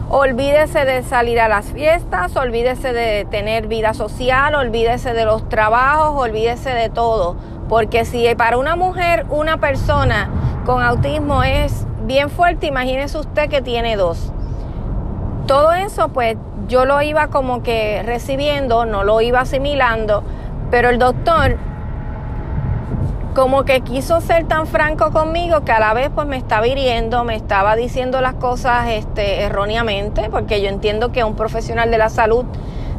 Olvídese 0.09 0.83
de 0.83 1.03
salir 1.03 1.39
a 1.39 1.47
las 1.47 1.67
fiestas, 1.67 2.35
olvídese 2.35 2.91
de 2.91 3.23
tener 3.23 3.67
vida 3.67 3.93
social, 3.93 4.53
olvídese 4.55 5.13
de 5.13 5.23
los 5.23 5.47
trabajos, 5.47 6.21
olvídese 6.21 6.71
de 6.71 6.89
todo. 6.89 7.37
Porque 7.69 8.03
si 8.03 8.27
para 8.35 8.57
una 8.57 8.75
mujer, 8.75 9.25
una 9.29 9.55
persona 9.61 10.29
con 10.65 10.83
autismo 10.83 11.43
es 11.43 11.87
bien 12.03 12.29
fuerte, 12.29 12.67
imagínese 12.67 13.17
usted 13.17 13.49
que 13.49 13.61
tiene 13.61 13.95
dos. 13.95 14.33
Todo 15.47 15.71
eso 15.71 16.09
pues 16.09 16.35
yo 16.67 16.83
lo 16.83 17.01
iba 17.01 17.27
como 17.27 17.63
que 17.63 18.03
recibiendo, 18.03 18.83
no 18.83 19.05
lo 19.05 19.21
iba 19.21 19.39
asimilando, 19.39 20.25
pero 20.71 20.89
el 20.89 20.99
doctor 20.99 21.55
como 23.33 23.63
que 23.63 23.81
quiso 23.81 24.19
ser 24.21 24.45
tan 24.45 24.67
franco 24.67 25.11
conmigo 25.11 25.61
que 25.63 25.71
a 25.71 25.79
la 25.79 25.93
vez 25.93 26.09
pues 26.13 26.27
me 26.27 26.37
estaba 26.37 26.67
hiriendo, 26.67 27.23
me 27.23 27.35
estaba 27.35 27.75
diciendo 27.75 28.21
las 28.21 28.35
cosas 28.35 28.89
este, 28.89 29.41
erróneamente, 29.41 30.29
porque 30.29 30.61
yo 30.61 30.69
entiendo 30.69 31.11
que 31.11 31.23
un 31.23 31.35
profesional 31.35 31.91
de 31.91 31.97
la 31.97 32.09
salud, 32.09 32.45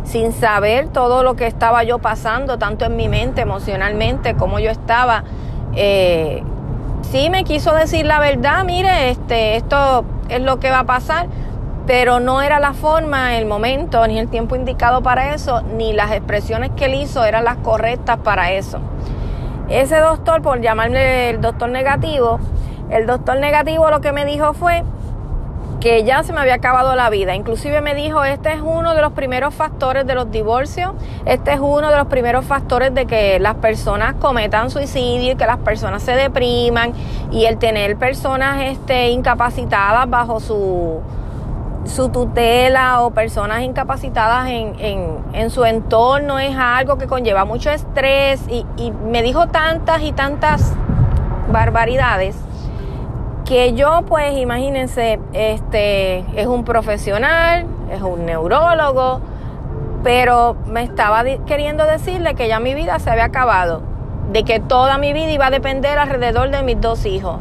sin 0.04 0.32
saber 0.32 0.88
todo 0.88 1.22
lo 1.22 1.34
que 1.36 1.46
estaba 1.46 1.84
yo 1.84 1.98
pasando, 1.98 2.58
tanto 2.58 2.84
en 2.86 2.96
mi 2.96 3.08
mente, 3.08 3.42
emocionalmente, 3.42 4.34
como 4.34 4.58
yo 4.58 4.70
estaba, 4.70 5.24
eh, 5.74 6.42
sí 7.02 7.30
me 7.30 7.44
quiso 7.44 7.74
decir 7.74 8.06
la 8.06 8.18
verdad, 8.18 8.64
mire, 8.64 9.10
este, 9.10 9.56
esto 9.56 10.04
es 10.28 10.40
lo 10.40 10.58
que 10.60 10.70
va 10.70 10.80
a 10.80 10.84
pasar, 10.84 11.28
pero 11.86 12.20
no 12.20 12.42
era 12.42 12.58
la 12.58 12.72
forma, 12.72 13.36
el 13.36 13.44
momento, 13.44 14.06
ni 14.06 14.18
el 14.18 14.28
tiempo 14.28 14.56
indicado 14.56 15.02
para 15.02 15.34
eso, 15.34 15.62
ni 15.76 15.92
las 15.92 16.12
expresiones 16.12 16.70
que 16.76 16.86
él 16.86 16.94
hizo 16.94 17.24
eran 17.24 17.44
las 17.44 17.56
correctas 17.58 18.18
para 18.18 18.52
eso. 18.52 18.78
Ese 19.72 19.96
doctor, 19.96 20.42
por 20.42 20.60
llamarle 20.60 21.30
el 21.30 21.40
doctor 21.40 21.70
negativo, 21.70 22.38
el 22.90 23.06
doctor 23.06 23.38
negativo 23.38 23.90
lo 23.90 24.02
que 24.02 24.12
me 24.12 24.26
dijo 24.26 24.52
fue 24.52 24.84
que 25.80 26.04
ya 26.04 26.22
se 26.22 26.34
me 26.34 26.40
había 26.42 26.56
acabado 26.56 26.94
la 26.94 27.08
vida. 27.08 27.34
Inclusive 27.34 27.80
me 27.80 27.94
dijo, 27.94 28.22
este 28.22 28.52
es 28.52 28.60
uno 28.60 28.94
de 28.94 29.00
los 29.00 29.14
primeros 29.14 29.54
factores 29.54 30.06
de 30.06 30.14
los 30.14 30.30
divorcios, 30.30 30.92
este 31.24 31.54
es 31.54 31.60
uno 31.60 31.90
de 31.90 31.96
los 31.96 32.06
primeros 32.08 32.44
factores 32.44 32.92
de 32.92 33.06
que 33.06 33.40
las 33.40 33.54
personas 33.54 34.14
cometan 34.20 34.70
suicidio 34.70 35.32
y 35.32 35.36
que 35.36 35.46
las 35.46 35.56
personas 35.56 36.02
se 36.02 36.12
depriman 36.12 36.92
y 37.30 37.46
el 37.46 37.56
tener 37.56 37.96
personas 37.96 38.60
este, 38.64 39.08
incapacitadas 39.08 40.08
bajo 40.10 40.38
su 40.38 41.00
su 41.84 42.08
tutela 42.10 43.02
o 43.02 43.10
personas 43.10 43.62
incapacitadas 43.62 44.48
en, 44.48 44.74
en, 45.32 45.50
su 45.50 45.64
entorno 45.64 46.38
es 46.38 46.56
algo 46.56 46.96
que 46.96 47.06
conlleva 47.06 47.44
mucho 47.44 47.70
estrés 47.70 48.40
y, 48.48 48.64
y 48.76 48.92
me 48.92 49.22
dijo 49.22 49.48
tantas 49.48 50.02
y 50.02 50.12
tantas 50.12 50.74
barbaridades 51.50 52.36
que 53.44 53.74
yo 53.74 54.02
pues 54.06 54.38
imagínense 54.38 55.18
este 55.32 56.24
es 56.40 56.46
un 56.46 56.64
profesional 56.64 57.66
es 57.90 58.00
un 58.00 58.26
neurólogo 58.26 59.20
pero 60.04 60.56
me 60.66 60.84
estaba 60.84 61.24
queriendo 61.46 61.84
decirle 61.84 62.34
que 62.34 62.46
ya 62.48 62.60
mi 62.60 62.74
vida 62.74 62.98
se 63.00 63.10
había 63.10 63.24
acabado 63.24 63.82
de 64.30 64.44
que 64.44 64.60
toda 64.60 64.98
mi 64.98 65.12
vida 65.12 65.32
iba 65.32 65.46
a 65.46 65.50
depender 65.50 65.98
alrededor 65.98 66.50
de 66.50 66.62
mis 66.62 66.80
dos 66.80 67.04
hijos 67.06 67.38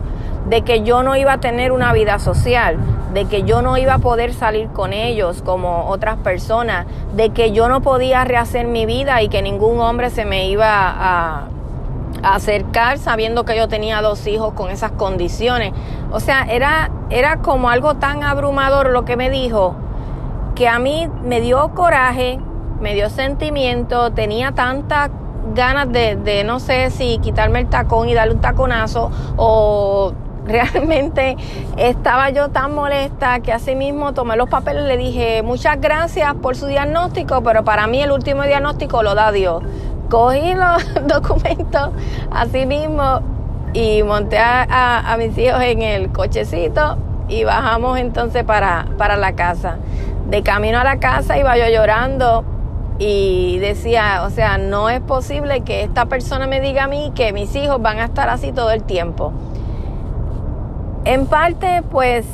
de 0.49 0.63
que 0.63 0.81
yo 0.83 1.03
no 1.03 1.15
iba 1.15 1.33
a 1.33 1.37
tener 1.39 1.71
una 1.71 1.93
vida 1.93 2.19
social, 2.19 2.77
de 3.13 3.25
que 3.25 3.43
yo 3.43 3.61
no 3.61 3.77
iba 3.77 3.95
a 3.95 3.99
poder 3.99 4.33
salir 4.33 4.69
con 4.69 4.93
ellos 4.93 5.41
como 5.41 5.87
otras 5.89 6.17
personas, 6.17 6.85
de 7.15 7.31
que 7.31 7.51
yo 7.51 7.67
no 7.67 7.81
podía 7.81 8.23
rehacer 8.23 8.65
mi 8.67 8.85
vida 8.85 9.21
y 9.21 9.27
que 9.27 9.41
ningún 9.41 9.79
hombre 9.79 10.09
se 10.09 10.25
me 10.25 10.47
iba 10.47 10.67
a, 10.67 11.47
acercar 12.23 12.99
sabiendo 12.99 13.45
que 13.45 13.57
yo 13.57 13.67
tenía 13.67 14.01
dos 14.01 14.27
hijos 14.27 14.53
con 14.53 14.69
esas 14.69 14.91
condiciones. 14.91 15.73
O 16.11 16.19
sea, 16.19 16.43
era, 16.43 16.91
era 17.09 17.37
como 17.37 17.69
algo 17.69 17.95
tan 17.95 18.23
abrumador 18.23 18.91
lo 18.91 19.05
que 19.05 19.17
me 19.17 19.31
dijo 19.31 19.75
que 20.53 20.67
a 20.67 20.77
mí 20.77 21.09
me 21.23 21.41
dio 21.41 21.69
coraje, 21.73 22.39
me 22.79 22.93
dio 22.93 23.09
sentimiento, 23.09 24.11
tenía 24.11 24.51
tanta 24.51 25.09
ganas 25.55 25.91
de, 25.91 26.15
de 26.15 26.43
no 26.43 26.59
sé 26.59 26.91
si 26.91 27.17
quitarme 27.19 27.59
el 27.59 27.67
tacón 27.69 28.07
y 28.09 28.13
darle 28.13 28.35
un 28.35 28.41
taconazo 28.41 29.09
o 29.37 30.13
realmente 30.45 31.37
estaba 31.77 32.29
yo 32.29 32.49
tan 32.49 32.73
molesta 32.73 33.39
que 33.41 33.53
así 33.53 33.75
mismo 33.75 34.13
tomé 34.13 34.35
los 34.35 34.49
papeles 34.49 34.85
y 34.85 34.87
le 34.87 34.97
dije 34.97 35.43
muchas 35.43 35.79
gracias 35.79 36.33
por 36.35 36.55
su 36.55 36.67
diagnóstico, 36.67 37.41
pero 37.43 37.63
para 37.63 37.87
mí 37.87 38.01
el 38.01 38.11
último 38.11 38.43
diagnóstico 38.43 39.03
lo 39.03 39.15
da 39.15 39.31
Dios. 39.31 39.63
Cogí 40.09 40.53
los 40.53 40.83
documentos 41.07 41.89
así 42.31 42.65
mismo 42.65 43.21
y 43.73 44.03
monté 44.03 44.37
a, 44.39 45.15
mis 45.17 45.37
hijos 45.37 45.61
en 45.61 45.81
el 45.81 46.11
cochecito 46.11 46.97
y 47.29 47.43
bajamos 47.43 47.97
entonces 47.99 48.43
para, 48.43 48.87
para 48.97 49.15
la 49.15 49.33
casa. 49.33 49.77
De 50.29 50.43
camino 50.43 50.79
a 50.79 50.83
la 50.83 50.99
casa 50.99 51.37
iba 51.37 51.57
yo 51.57 51.67
llorando 51.67 52.43
y 52.99 53.57
decía, 53.59 54.23
o 54.25 54.29
sea, 54.29 54.57
no 54.57 54.89
es 54.89 54.99
posible 55.01 55.61
que 55.61 55.83
esta 55.83 56.05
persona 56.05 56.45
me 56.45 56.59
diga 56.59 56.83
a 56.83 56.87
mí 56.87 57.11
que 57.15 57.33
mis 57.33 57.55
hijos 57.55 57.81
van 57.81 57.99
a 57.99 58.05
estar 58.05 58.29
así 58.29 58.51
todo 58.51 58.71
el 58.71 58.83
tiempo. 58.83 59.33
En 61.03 61.25
parte, 61.25 61.81
pues 61.89 62.25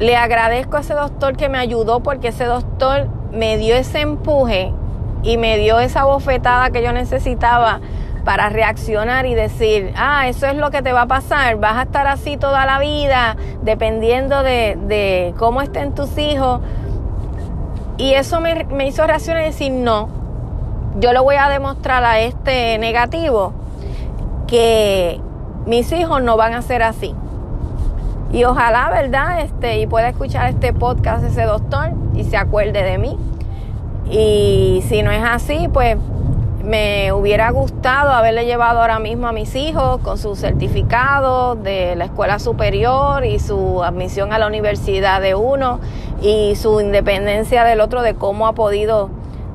le 0.00 0.16
agradezco 0.16 0.76
a 0.76 0.80
ese 0.80 0.94
doctor 0.94 1.36
que 1.36 1.48
me 1.48 1.58
ayudó 1.58 2.00
porque 2.00 2.28
ese 2.28 2.44
doctor 2.44 3.08
me 3.32 3.56
dio 3.56 3.74
ese 3.74 4.00
empuje 4.00 4.72
y 5.22 5.38
me 5.38 5.56
dio 5.58 5.78
esa 5.80 6.04
bofetada 6.04 6.70
que 6.70 6.82
yo 6.82 6.92
necesitaba 6.92 7.80
para 8.24 8.50
reaccionar 8.50 9.24
y 9.24 9.34
decir, 9.34 9.94
ah, 9.96 10.28
eso 10.28 10.46
es 10.46 10.56
lo 10.56 10.70
que 10.70 10.82
te 10.82 10.92
va 10.92 11.02
a 11.02 11.06
pasar, 11.06 11.56
vas 11.56 11.76
a 11.76 11.82
estar 11.82 12.06
así 12.06 12.36
toda 12.36 12.66
la 12.66 12.78
vida, 12.78 13.36
dependiendo 13.62 14.42
de, 14.42 15.34
cómo 15.38 15.62
estén 15.62 15.94
tus 15.94 16.18
hijos. 16.18 16.60
Y 17.96 18.12
eso 18.12 18.40
me, 18.40 18.64
me 18.64 18.86
hizo 18.86 19.06
reaccionar 19.06 19.42
y 19.42 19.46
decir, 19.46 19.72
no, 19.72 20.08
yo 20.98 21.14
le 21.14 21.20
voy 21.20 21.36
a 21.36 21.48
demostrar 21.48 22.04
a 22.04 22.20
este 22.20 22.76
negativo 22.78 23.54
que 24.46 25.18
mis 25.66 25.90
hijos 25.92 26.22
no 26.22 26.36
van 26.36 26.52
a 26.52 26.62
ser 26.62 26.82
así. 26.82 27.14
Y 28.32 28.44
ojalá, 28.44 28.90
¿verdad? 28.90 29.40
Este, 29.40 29.80
y 29.80 29.86
pueda 29.86 30.08
escuchar 30.08 30.48
este 30.48 30.72
podcast 30.72 31.24
ese 31.24 31.42
doctor 31.42 31.90
y 32.14 32.24
se 32.24 32.36
acuerde 32.36 32.82
de 32.84 32.98
mí. 32.98 33.18
Y 34.08 34.84
si 34.86 35.02
no 35.02 35.10
es 35.10 35.22
así, 35.24 35.68
pues 35.72 35.96
me 36.64 37.12
hubiera 37.12 37.50
gustado 37.50 38.10
haberle 38.10 38.44
llevado 38.44 38.80
ahora 38.80 39.00
mismo 39.00 39.26
a 39.26 39.32
mis 39.32 39.56
hijos 39.56 40.00
con 40.02 40.18
su 40.18 40.36
certificado 40.36 41.56
de 41.56 41.96
la 41.96 42.04
escuela 42.04 42.38
superior 42.38 43.24
y 43.24 43.40
su 43.40 43.82
admisión 43.82 44.32
a 44.32 44.38
la 44.38 44.46
universidad 44.46 45.20
de 45.20 45.34
uno 45.34 45.80
y 46.22 46.54
su 46.54 46.80
independencia 46.80 47.64
del 47.64 47.80
otro 47.80 48.02
de 48.02 48.14
cómo 48.14 48.46
ha 48.46 48.52
podido 48.52 49.10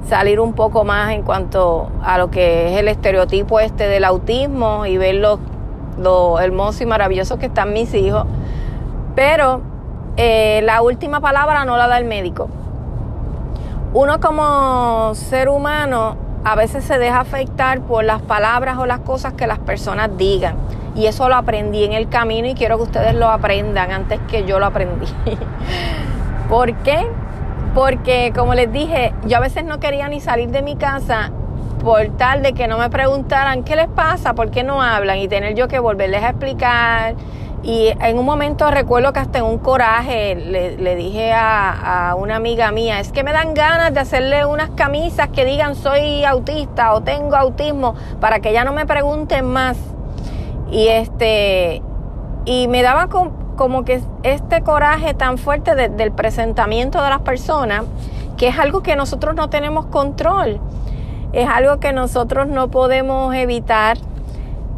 salir 0.09 0.39
un 0.39 0.53
poco 0.53 0.83
más 0.83 1.13
en 1.13 1.21
cuanto 1.21 1.89
a 2.03 2.17
lo 2.17 2.29
que 2.29 2.73
es 2.73 2.79
el 2.79 2.87
estereotipo 2.89 3.59
este 3.59 3.87
del 3.87 4.03
autismo 4.03 4.85
y 4.85 4.97
ver 4.97 5.15
lo, 5.15 5.39
lo 5.97 6.39
hermoso 6.39 6.83
y 6.83 6.85
maravilloso 6.85 7.37
que 7.37 7.45
están 7.45 7.71
mis 7.71 7.93
hijos 7.93 8.25
pero 9.15 9.61
eh, 10.17 10.61
la 10.63 10.81
última 10.81 11.19
palabra 11.19 11.65
no 11.65 11.77
la 11.77 11.87
da 11.87 11.97
el 11.97 12.05
médico. 12.05 12.49
Uno 13.93 14.19
como 14.19 15.15
ser 15.15 15.49
humano 15.49 16.17
a 16.43 16.55
veces 16.55 16.83
se 16.83 16.99
deja 16.99 17.21
afectar 17.21 17.81
por 17.81 18.03
las 18.03 18.21
palabras 18.21 18.77
o 18.77 18.85
las 18.85 18.99
cosas 18.99 19.33
que 19.33 19.47
las 19.47 19.59
personas 19.59 20.09
digan. 20.17 20.55
Y 20.95 21.07
eso 21.07 21.27
lo 21.27 21.35
aprendí 21.35 21.83
en 21.83 21.93
el 21.93 22.07
camino 22.07 22.47
y 22.47 22.53
quiero 22.53 22.77
que 22.77 22.83
ustedes 22.83 23.15
lo 23.15 23.29
aprendan 23.29 23.91
antes 23.91 24.19
que 24.27 24.45
yo 24.45 24.59
lo 24.59 24.67
aprendí. 24.67 25.07
¿Por 26.49 26.73
qué? 26.77 27.07
Porque 27.73 28.31
como 28.35 28.53
les 28.53 28.71
dije, 28.71 29.13
yo 29.25 29.37
a 29.37 29.39
veces 29.39 29.65
no 29.65 29.79
quería 29.79 30.07
ni 30.07 30.21
salir 30.21 30.49
de 30.49 30.61
mi 30.61 30.75
casa 30.75 31.31
por 31.83 32.07
tal 32.17 32.41
de 32.41 32.53
que 32.53 32.67
no 32.67 32.77
me 32.77 32.89
preguntaran 32.89 33.63
qué 33.63 33.75
les 33.75 33.87
pasa, 33.87 34.33
por 34.33 34.51
qué 34.51 34.63
no 34.63 34.81
hablan 34.81 35.17
y 35.19 35.27
tener 35.27 35.55
yo 35.55 35.67
que 35.67 35.79
volverles 35.79 36.23
a 36.23 36.29
explicar 36.29 37.15
Y 37.65 37.87
en 37.99 38.19
un 38.19 38.25
momento 38.25 38.69
recuerdo 38.69 39.11
que 39.11 39.19
hasta 39.19 39.39
en 39.39 39.45
un 39.45 39.57
coraje 39.57 40.35
le, 40.35 40.95
dije 40.95 41.33
a, 41.33 42.11
a, 42.11 42.15
una 42.15 42.35
amiga 42.35 42.71
mía, 42.71 42.99
es 42.99 43.11
que 43.11 43.23
me 43.23 43.33
dan 43.33 43.55
ganas 43.55 43.91
de 43.91 43.99
hacerle 43.99 44.45
unas 44.45 44.69
camisas 44.69 45.29
que 45.29 45.45
digan 45.45 45.75
soy 45.75 46.23
autista 46.25 46.93
o 46.93 47.01
tengo 47.01 47.35
autismo 47.35 47.95
para 48.21 48.39
que 48.39 48.53
ya 48.53 48.63
no 48.65 48.71
me 48.71 48.85
pregunten 48.85 49.45
más. 49.45 49.77
Y 50.71 50.89
este, 50.89 51.81
y 52.45 52.67
me 52.67 52.83
daba 52.83 53.07
como 53.07 53.83
que 53.83 53.99
este 54.21 54.61
coraje 54.61 55.15
tan 55.15 55.39
fuerte 55.39 55.73
del 55.89 56.11
presentamiento 56.11 57.01
de 57.01 57.09
las 57.09 57.21
personas, 57.21 57.85
que 58.37 58.49
es 58.49 58.59
algo 58.59 58.83
que 58.83 58.95
nosotros 58.95 59.33
no 59.33 59.49
tenemos 59.49 59.87
control, 59.87 60.59
es 61.33 61.49
algo 61.49 61.79
que 61.79 61.93
nosotros 61.93 62.47
no 62.47 62.69
podemos 62.69 63.33
evitar 63.33 63.97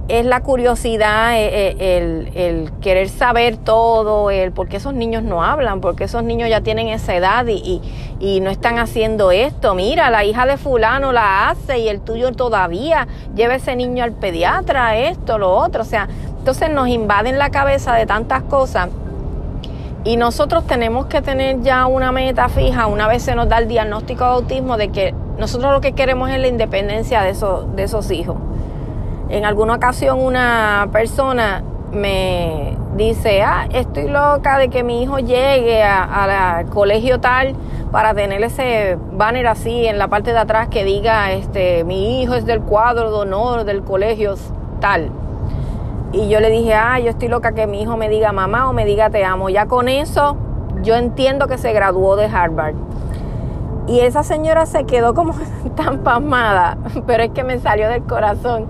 es 0.07 0.25
la 0.25 0.41
curiosidad, 0.41 1.37
eh, 1.37 1.75
eh, 1.79 2.31
el, 2.35 2.71
querer 2.79 3.09
saber 3.09 3.57
todo, 3.57 4.31
el 4.31 4.51
porque 4.51 4.77
esos 4.77 4.93
niños 4.93 5.23
no 5.23 5.43
hablan, 5.43 5.81
porque 5.81 6.05
esos 6.05 6.23
niños 6.23 6.49
ya 6.49 6.61
tienen 6.61 6.87
esa 6.87 7.15
edad 7.15 7.45
y, 7.47 7.81
y, 8.19 8.39
no 8.39 8.49
están 8.49 8.79
haciendo 8.79 9.31
esto. 9.31 9.75
Mira, 9.75 10.09
la 10.09 10.23
hija 10.23 10.45
de 10.45 10.57
fulano 10.57 11.11
la 11.11 11.49
hace 11.49 11.79
y 11.79 11.89
el 11.89 11.99
tuyo 11.99 12.31
todavía. 12.31 13.07
Lleva 13.35 13.55
ese 13.55 13.75
niño 13.75 14.03
al 14.03 14.13
pediatra, 14.13 14.97
esto, 14.97 15.37
lo 15.37 15.51
otro. 15.51 15.81
O 15.81 15.85
sea, 15.85 16.07
entonces 16.37 16.69
nos 16.69 16.87
invaden 16.87 17.37
la 17.37 17.49
cabeza 17.49 17.93
de 17.93 18.05
tantas 18.05 18.43
cosas. 18.43 18.89
Y 20.05 20.15
nosotros 20.15 20.65
tenemos 20.65 21.07
que 21.07 21.21
tener 21.21 21.61
ya 21.63 21.85
una 21.85 22.13
meta 22.13 22.47
fija, 22.47 22.87
una 22.87 23.09
vez 23.09 23.23
se 23.23 23.35
nos 23.35 23.49
da 23.49 23.57
el 23.57 23.67
diagnóstico 23.67 24.23
de 24.23 24.29
autismo, 24.29 24.77
de 24.77 24.89
que 24.89 25.13
nosotros 25.37 25.73
lo 25.73 25.81
que 25.81 25.91
queremos 25.91 26.29
es 26.29 26.39
la 26.39 26.47
independencia 26.47 27.21
de 27.23 27.31
esos, 27.31 27.75
de 27.75 27.83
esos 27.83 28.09
hijos. 28.11 28.37
En 29.29 29.45
alguna 29.45 29.75
ocasión 29.75 30.19
una 30.19 30.87
persona 30.91 31.63
me 31.91 32.77
dice, 32.95 33.43
ah, 33.43 33.67
estoy 33.71 34.07
loca 34.07 34.57
de 34.57 34.69
que 34.69 34.83
mi 34.83 35.03
hijo 35.03 35.19
llegue 35.19 35.83
al 35.83 36.65
colegio 36.67 37.19
tal 37.19 37.55
para 37.91 38.13
tener 38.13 38.43
ese 38.43 38.97
banner 39.13 39.47
así 39.47 39.87
en 39.87 39.97
la 39.97 40.07
parte 40.07 40.31
de 40.31 40.39
atrás 40.39 40.67
que 40.69 40.83
diga, 40.83 41.31
este, 41.31 41.83
mi 41.83 42.21
hijo 42.21 42.33
es 42.33 42.45
del 42.45 42.61
cuadro 42.61 43.11
de 43.11 43.17
honor 43.17 43.63
del 43.63 43.83
colegio 43.83 44.35
tal. 44.79 45.11
Y 46.11 46.29
yo 46.29 46.39
le 46.39 46.49
dije, 46.49 46.73
ah, 46.73 46.99
yo 46.99 47.09
estoy 47.09 47.27
loca 47.27 47.51
que 47.51 47.67
mi 47.67 47.81
hijo 47.81 47.97
me 47.97 48.09
diga 48.09 48.31
mamá 48.31 48.69
o 48.69 48.73
me 48.73 48.85
diga 48.85 49.09
te 49.09 49.25
amo. 49.25 49.49
Ya 49.49 49.65
con 49.65 49.89
eso 49.89 50.37
yo 50.81 50.95
entiendo 50.95 51.47
que 51.47 51.57
se 51.57 51.73
graduó 51.73 52.15
de 52.15 52.25
Harvard. 52.25 52.75
Y 53.87 54.01
esa 54.01 54.23
señora 54.23 54.65
se 54.65 54.85
quedó 54.85 55.13
como 55.13 55.33
tan 55.75 55.99
pasmada, 55.99 56.77
pero 57.05 57.23
es 57.23 57.31
que 57.31 57.43
me 57.43 57.59
salió 57.59 57.89
del 57.89 58.03
corazón 58.03 58.67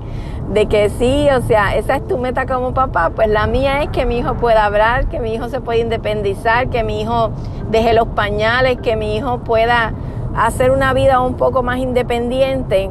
de 0.50 0.68
que 0.68 0.90
sí, 0.90 1.28
o 1.30 1.42
sea, 1.42 1.76
esa 1.76 1.98
es 1.98 2.08
tu 2.08 2.18
meta 2.18 2.46
como 2.46 2.74
papá, 2.74 3.12
pues 3.14 3.28
la 3.28 3.48
mía 3.48 3.84
es 3.84 3.90
que 3.90 4.06
mi 4.06 4.20
hijo 4.20 4.36
pueda 4.36 4.66
hablar, 4.66 5.08
que 5.08 5.20
mi 5.20 5.34
hijo 5.34 5.50
se 5.50 5.60
pueda 5.60 5.80
independizar, 5.80 6.70
que 6.70 6.84
mi 6.84 7.02
hijo 7.02 7.32
deje 7.70 7.94
los 7.94 8.08
pañales, 8.08 8.78
que 8.78 8.96
mi 8.96 9.18
hijo 9.18 9.40
pueda 9.40 9.94
hacer 10.36 10.72
una 10.72 10.94
vida 10.94 11.20
un 11.22 11.36
poco 11.36 11.64
más 11.64 11.80
independiente. 11.80 12.90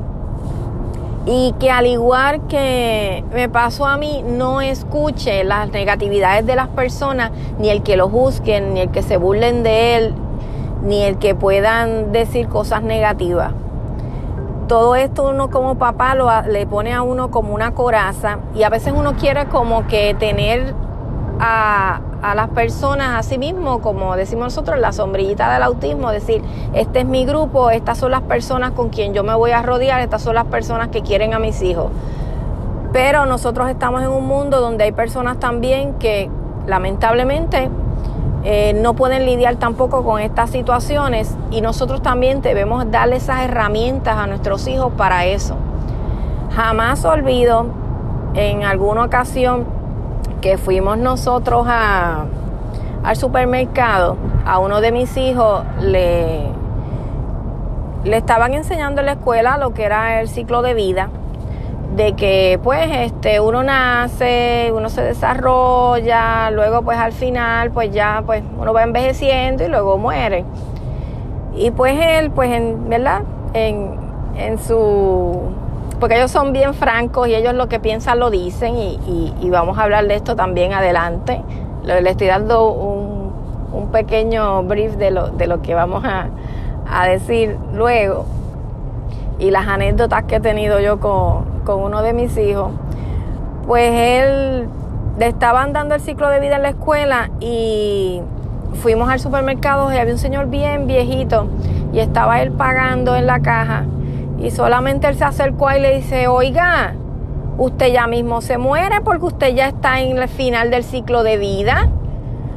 Y 1.29 1.55
que 1.59 1.73
al 1.73 1.87
igual 1.87 2.47
que 2.47 3.25
me 3.33 3.49
pasó 3.49 3.87
a 3.87 3.97
mí, 3.97 4.23
no 4.25 4.61
escuche 4.61 5.43
las 5.43 5.71
negatividades 5.73 6.47
de 6.47 6.55
las 6.55 6.69
personas, 6.69 7.33
ni 7.59 7.71
el 7.71 7.83
que 7.83 7.97
lo 7.97 8.09
juzguen, 8.09 8.75
ni 8.75 8.81
el 8.81 8.91
que 8.91 9.03
se 9.03 9.17
burlen 9.17 9.65
de 9.65 9.97
él, 9.97 10.15
ni 10.85 11.03
el 11.03 11.19
que 11.19 11.35
puedan 11.35 12.13
decir 12.13 12.49
cosas 12.49 12.83
negativas 12.83 13.53
todo 14.67 14.97
esto 14.97 15.29
uno 15.29 15.51
como 15.51 15.77
papá 15.77 16.15
lo, 16.15 16.29
le 16.43 16.67
pone 16.67 16.93
a 16.93 17.03
uno 17.03 17.31
como 17.31 17.55
una 17.55 17.73
coraza 17.73 18.39
y 18.55 18.63
a 18.63 18.69
veces 18.69 18.93
uno 18.97 19.15
quiere 19.15 19.47
como 19.47 19.87
que 19.87 20.15
tener 20.15 20.75
a, 21.39 22.01
a, 22.23 22.35
las 22.35 22.49
personas 22.51 23.15
a 23.19 23.23
sí 23.23 23.39
mismo, 23.39 23.81
como 23.81 24.17
decimos 24.17 24.47
nosotros, 24.47 24.79
la 24.79 24.93
sombrillita 24.93 25.53
del 25.53 25.63
autismo, 25.63 26.11
decir, 26.11 26.43
este 26.73 27.01
es 27.01 27.07
mi 27.07 27.27
grupo, 27.27 27.71
estas 27.71 27.99
son 27.99 28.11
las 28.11 28.23
personas 28.23 28.73
con 28.73 28.89
quien 28.89 29.13
yo 29.15 29.23
me 29.23 29.35
voy 29.35 29.51
a 29.51 29.63
rodear, 29.63 30.01
estas 30.01 30.23
son 30.23 30.35
las 30.35 30.47
personas 30.47 30.89
que 30.89 31.03
quieren 31.03 31.35
a 31.35 31.39
mis 31.39 31.63
hijos. 31.63 31.91
Pero 32.93 33.27
nosotros 33.27 33.69
estamos 33.69 34.03
en 34.03 34.09
un 34.09 34.27
mundo 34.27 34.61
donde 34.61 34.85
hay 34.85 34.93
personas 34.93 35.39
también 35.39 35.95
que 35.95 36.31
lamentablemente 36.67 37.69
eh, 38.49 38.75
no 38.75 38.95
pueden 38.95 39.27
lidiar 39.27 39.57
tampoco 39.57 40.05
con 40.05 40.21
estas 40.21 40.51
situaciones 40.51 41.35
y 41.51 41.63
nosotros 41.63 42.01
también 42.01 42.43
debemos 42.43 42.89
darle 42.93 43.17
esas 43.17 43.41
herramientas 43.41 44.17
a 44.17 44.29
nuestros 44.29 44.69
hijos 44.69 44.93
para 44.97 45.27
eso. 45.27 45.57
Jamás 46.55 47.05
olvido 47.05 47.67
en 48.35 48.63
alguna 48.63 49.03
ocasión 49.03 49.67
que 50.41 50.59
fuimos 50.59 50.97
nosotros 50.97 51.67
a, 51.69 52.27
al 53.03 53.17
supermercado, 53.17 54.17
a 54.45 54.61
uno 54.61 54.81
de 54.81 54.93
mis 54.93 55.17
hijos 55.17 55.65
le, 55.81 56.47
le 58.05 58.17
estaban 58.17 58.55
enseñando 58.55 59.01
en 59.01 59.07
la 59.07 59.13
escuela 59.15 59.59
lo 59.59 59.75
que 59.75 59.83
era 59.83 60.21
el 60.21 60.29
ciclo 60.29 60.63
de 60.63 60.75
vida 60.75 61.11
de 61.95 62.15
que 62.15 62.59
pues 62.63 62.91
este 62.91 63.41
uno 63.41 63.63
nace, 63.63 64.71
uno 64.75 64.89
se 64.89 65.03
desarrolla, 65.03 66.51
luego 66.51 66.83
pues 66.83 66.99
al 66.99 67.13
final 67.13 67.71
pues 67.71 67.91
ya 67.93 68.23
pues 68.27 68.43
uno 68.59 68.73
va 68.73 68.83
envejeciendo 68.83 69.65
y 69.65 69.69
luego 69.69 69.99
muere. 69.99 70.45
Y 71.55 71.71
pues 71.71 71.99
él 71.99 72.31
pues 72.31 72.51
en, 72.51 72.89
¿verdad? 72.89 73.23
En, 73.55 73.99
en 74.37 74.59
su 74.59 75.41
porque 75.99 76.17
ellos 76.17 76.31
son 76.31 76.53
bien 76.53 76.75
francos 76.75 77.29
y 77.29 77.35
ellos 77.35 77.55
lo 77.55 77.69
que 77.69 77.81
piensan 77.81 78.19
lo 78.19 78.29
dicen 78.29 78.77
y, 78.77 79.33
y, 79.41 79.49
vamos 79.49 79.79
a 79.79 79.85
hablar 79.85 80.07
de 80.07 80.15
esto 80.15 80.37
también 80.37 80.75
adelante. 80.75 81.41
Le 81.85 82.11
estoy 82.11 82.27
dando 82.27 82.71
un, 82.71 83.33
un 83.73 83.89
pequeño 83.91 84.63
brief 84.65 84.97
de 84.97 85.11
lo, 85.11 85.29
de 85.29 85.47
lo 85.47 85.63
que 85.63 85.75
vamos 85.75 86.05
a, 86.05 86.29
a 86.87 87.07
decir 87.07 87.57
luego 87.73 88.27
y 89.39 89.51
las 89.51 89.67
anécdotas 89.67 90.25
que 90.25 90.37
he 90.37 90.41
tenido 90.41 90.81
yo 90.81 91.01
con, 91.01 91.45
con 91.65 91.83
uno 91.83 92.03
de 92.03 92.13
mis 92.13 92.37
hijos, 92.39 92.71
pues 93.67 93.91
él 93.93 94.69
le 95.19 95.27
estaban 95.27 95.73
dando 95.73 95.95
el 95.95 96.01
ciclo 96.01 96.29
de 96.29 96.41
vida 96.41 96.57
en 96.57 96.63
la 96.63 96.71
escuela 96.71 97.31
y 97.41 98.21
fuimos 98.75 99.09
al 99.09 99.21
supermercado 99.21 99.93
y 99.93 99.97
había 99.97 100.13
un 100.13 100.19
señor 100.19 100.47
bien 100.47 100.87
viejito 100.87 101.49
y 101.93 102.01
estaba 102.01 102.43
él 102.43 102.53
pagando 102.53 103.17
en 103.17 103.27
la 103.27 103.41
caja 103.41 103.85
y 104.39 104.51
solamente 104.51 105.09
él 105.09 105.17
se 105.17 105.25
acercó 105.25 105.71
y 105.73 105.81
le 105.81 105.97
dice, 105.97 106.29
oiga, 106.29 106.95
usted 107.59 107.93
ya 107.93 108.07
mismo 108.07 108.41
se 108.43 108.59
muere 108.59 109.01
porque 109.01 109.25
usted 109.25 109.55
ya 109.55 109.69
está 109.69 110.01
en 110.01 110.19
el 110.19 110.29
final 110.29 110.71
del 110.71 110.85
ciclo 110.85 111.23
de 111.23 111.39
vida. 111.39 111.89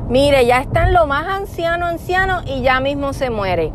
Mire, 0.09 0.45
ya 0.45 0.59
está 0.59 0.87
en 0.87 0.93
lo 0.93 1.07
más 1.07 1.27
anciano, 1.27 1.85
anciano 1.85 2.41
y 2.45 2.61
ya 2.61 2.79
mismo 2.79 3.13
se 3.13 3.29
muere. 3.29 3.71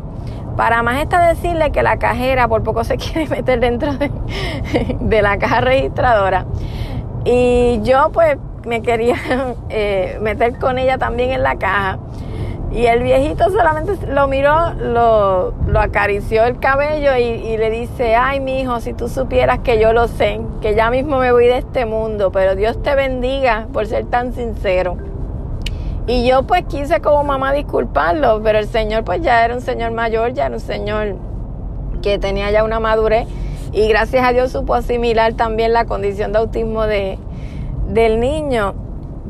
Para 0.55 0.83
más 0.83 1.01
está 1.01 1.27
decirle 1.27 1.71
que 1.71 1.83
la 1.83 1.97
cajera 1.97 2.47
por 2.47 2.63
poco 2.63 2.83
se 2.83 2.97
quiere 2.97 3.27
meter 3.27 3.59
dentro 3.59 3.93
de, 3.93 5.21
la 5.21 5.37
caja 5.37 5.61
registradora. 5.61 6.45
Y 7.25 7.81
yo 7.83 8.11
pues 8.13 8.37
me 8.65 8.81
quería 8.81 9.17
eh, 9.69 10.17
meter 10.21 10.57
con 10.57 10.77
ella 10.77 10.97
también 10.97 11.31
en 11.31 11.43
la 11.43 11.57
caja. 11.57 11.99
Y 12.71 12.87
el 12.87 13.03
viejito 13.03 13.49
solamente 13.51 13.93
lo 14.07 14.27
miró, 14.27 14.73
lo, 14.73 15.53
acarició 15.79 16.43
el 16.43 16.59
cabello 16.59 17.15
y, 17.15 17.23
y, 17.23 17.57
le 17.57 17.69
dice, 17.69 18.15
ay 18.15 18.41
mi 18.41 18.59
hijo, 18.59 18.81
si 18.81 18.93
tú 18.93 19.07
supieras 19.07 19.59
que 19.59 19.79
yo 19.79 19.93
lo 19.93 20.09
sé, 20.09 20.41
que 20.61 20.75
ya 20.75 20.89
mismo 20.89 21.19
me 21.19 21.31
voy 21.31 21.45
de 21.45 21.59
este 21.59 21.85
mundo, 21.85 22.31
pero 22.33 22.55
Dios 22.55 22.81
te 22.83 22.95
bendiga 22.95 23.67
por 23.71 23.85
ser 23.87 24.05
tan 24.07 24.33
sincero. 24.33 24.97
Y 26.07 26.27
yo 26.27 26.43
pues 26.43 26.65
quise 26.65 27.01
como 27.01 27.23
mamá 27.23 27.51
disculparlo, 27.51 28.41
pero 28.43 28.59
el 28.59 28.67
señor 28.67 29.03
pues 29.03 29.21
ya 29.21 29.43
era 29.43 29.55
un 29.55 29.61
señor 29.61 29.91
mayor, 29.91 30.33
ya 30.33 30.45
era 30.45 30.55
un 30.55 30.61
señor 30.61 31.15
que 32.03 32.19
tenía 32.19 32.51
ya 32.51 32.63
una 32.63 32.79
madurez 32.79 33.27
y 33.73 33.87
gracias 33.87 34.23
a 34.23 34.31
Dios 34.31 34.51
supo 34.51 34.75
asimilar 34.75 35.33
también 35.33 35.73
la 35.73 35.85
condición 35.85 36.31
de 36.31 36.39
autismo 36.39 36.83
de, 36.83 37.17
del 37.89 38.19
niño. 38.19 38.75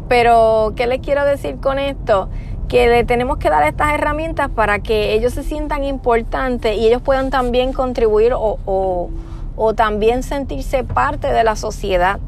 Pero, 0.09 0.73
¿qué 0.75 0.85
les 0.85 0.99
quiero 0.99 1.25
decir 1.25 1.57
con 1.59 1.79
esto? 1.79 2.29
Que 2.67 2.87
le 2.87 3.05
tenemos 3.05 3.37
que 3.37 3.49
dar 3.49 3.63
estas 3.63 3.93
herramientas 3.93 4.49
para 4.49 4.79
que 4.79 5.13
ellos 5.13 5.33
se 5.33 5.43
sientan 5.43 5.83
importantes 5.83 6.77
y 6.77 6.85
ellos 6.87 7.01
puedan 7.01 7.29
también 7.29 7.73
contribuir 7.73 8.33
o, 8.33 8.59
o, 8.65 9.09
o 9.55 9.73
también 9.73 10.21
sentirse 10.21 10.83
parte 10.83 11.31
de 11.31 11.43
la 11.43 11.55
sociedad, 11.55 12.19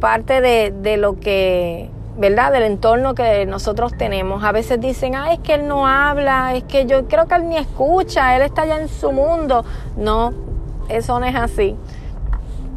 parte 0.00 0.40
de, 0.40 0.72
de 0.72 0.96
lo 0.96 1.20
que 1.20 1.90
¿verdad? 2.18 2.50
Del 2.50 2.64
entorno 2.64 3.14
que 3.14 3.46
nosotros 3.46 3.96
tenemos. 3.96 4.42
A 4.42 4.50
veces 4.50 4.80
dicen, 4.80 5.14
ah, 5.14 5.32
es 5.32 5.38
que 5.38 5.54
él 5.54 5.68
no 5.68 5.86
habla, 5.86 6.54
es 6.54 6.64
que 6.64 6.84
yo 6.84 7.06
creo 7.06 7.26
que 7.26 7.36
él 7.36 7.48
ni 7.48 7.56
escucha, 7.56 8.34
él 8.36 8.42
está 8.42 8.66
ya 8.66 8.80
en 8.80 8.88
su 8.88 9.12
mundo. 9.12 9.64
No, 9.96 10.34
eso 10.88 11.18
no 11.20 11.26
es 11.26 11.36
así. 11.36 11.76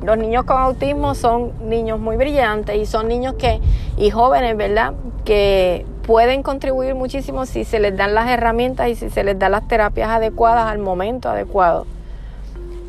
Los 0.04 0.17
niños 0.17 0.45
con 0.45 0.58
autismo 0.58 1.15
son 1.15 1.54
niños 1.67 1.99
muy 1.99 2.17
brillantes 2.17 2.75
y 2.75 2.86
son 2.86 3.08
niños 3.08 3.34
que, 3.34 3.60
y 3.97 4.12
jóvenes, 4.12 4.56
¿verdad? 4.56 4.93
Que 5.25 5.88
pueden 6.06 6.43
contribuir 6.43 6.93
muchísimo 6.93 7.47
si 7.47 7.65
se 7.65 7.80
les 7.80 7.97
dan 7.97 8.13
las 8.13 8.30
herramientas 8.30 8.89
y 8.89 8.95
si 8.95 9.10
se 9.10 9.23
les 9.23 9.38
dan 9.39 9.54
las 9.54 9.67
terapias 9.67 10.10
adecuadas 10.10 10.71
al 10.71 10.77
momento 10.77 11.30
adecuado. 11.30 11.88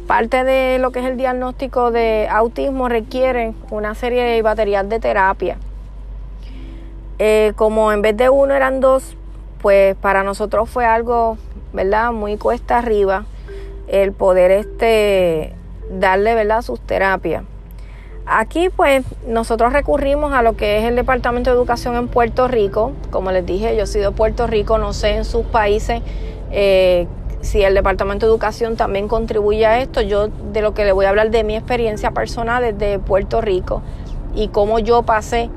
Parte 0.07 0.45
de 0.45 0.79
lo 0.79 0.91
que 0.91 1.01
es 1.01 1.07
el 1.07 1.17
diagnóstico 1.17 1.91
de 1.91 2.29
autismo 2.31 2.91
requiere 2.91 3.55
una 3.71 3.95
serie 3.95 4.23
de 4.23 4.43
baterías 4.43 4.87
de 4.87 5.01
terapia 5.01 5.57
Eh, 7.19 7.53
como 7.57 7.93
en 7.93 8.03
vez 8.03 8.17
de 8.17 8.29
uno 8.29 8.55
eran 8.55 8.81
dos, 8.81 9.17
pues 9.61 9.95
para 9.97 10.23
nosotros 10.23 10.69
fue 10.69 10.85
algo, 10.85 11.39
¿verdad? 11.73 12.13
Muy 12.13 12.37
cuesta 12.37 12.79
arriba 12.79 13.25
el 13.87 14.13
poder 14.13 14.51
este 14.51 15.53
darle, 15.91 16.35
¿verdad? 16.35 16.63
Sus 16.63 16.81
terapias. 16.81 17.45
Aquí 18.25 18.69
pues 18.69 19.05
nosotros 19.27 19.73
recurrimos 19.73 20.33
a 20.33 20.43
lo 20.43 20.57
que 20.57 20.79
es 20.79 20.85
el 20.85 20.95
Departamento 20.95 21.51
de 21.51 21.57
Educación 21.57 21.97
en 21.97 22.09
Puerto 22.09 22.47
Rico. 22.47 22.93
Como 23.11 23.33
les 23.33 23.45
dije, 23.45 23.77
yo 23.77 23.87
soy 23.87 24.01
de 24.01 24.11
Puerto 24.13 24.47
Rico, 24.47 24.79
no 24.79 24.93
sé 24.93 25.17
en 25.17 25.25
sus 25.25 25.45
países 25.47 26.03
eh, 26.53 27.09
si 27.41 27.63
el 27.63 27.75
Departamento 27.75 28.27
de 28.27 28.31
Educación 28.31 28.77
también 28.77 29.09
contribuye 29.09 29.67
a 29.67 29.81
esto. 29.81 30.01
Yo 30.01 30.29
de 30.29 30.63
lo 30.63 30.73
que 30.73 30.85
le 30.85 30.93
voy 30.93 31.07
a 31.07 31.09
hablar 31.09 31.31
de 31.31 31.43
mi 31.43 31.57
experiencia 31.57 32.13
personal 32.13 32.63
desde 32.63 33.01
Puerto 33.01 33.41
Rico 33.41 33.83
y 34.35 34.49
cómo 34.49 34.79
yo 34.79 35.03
pasé 35.03 35.51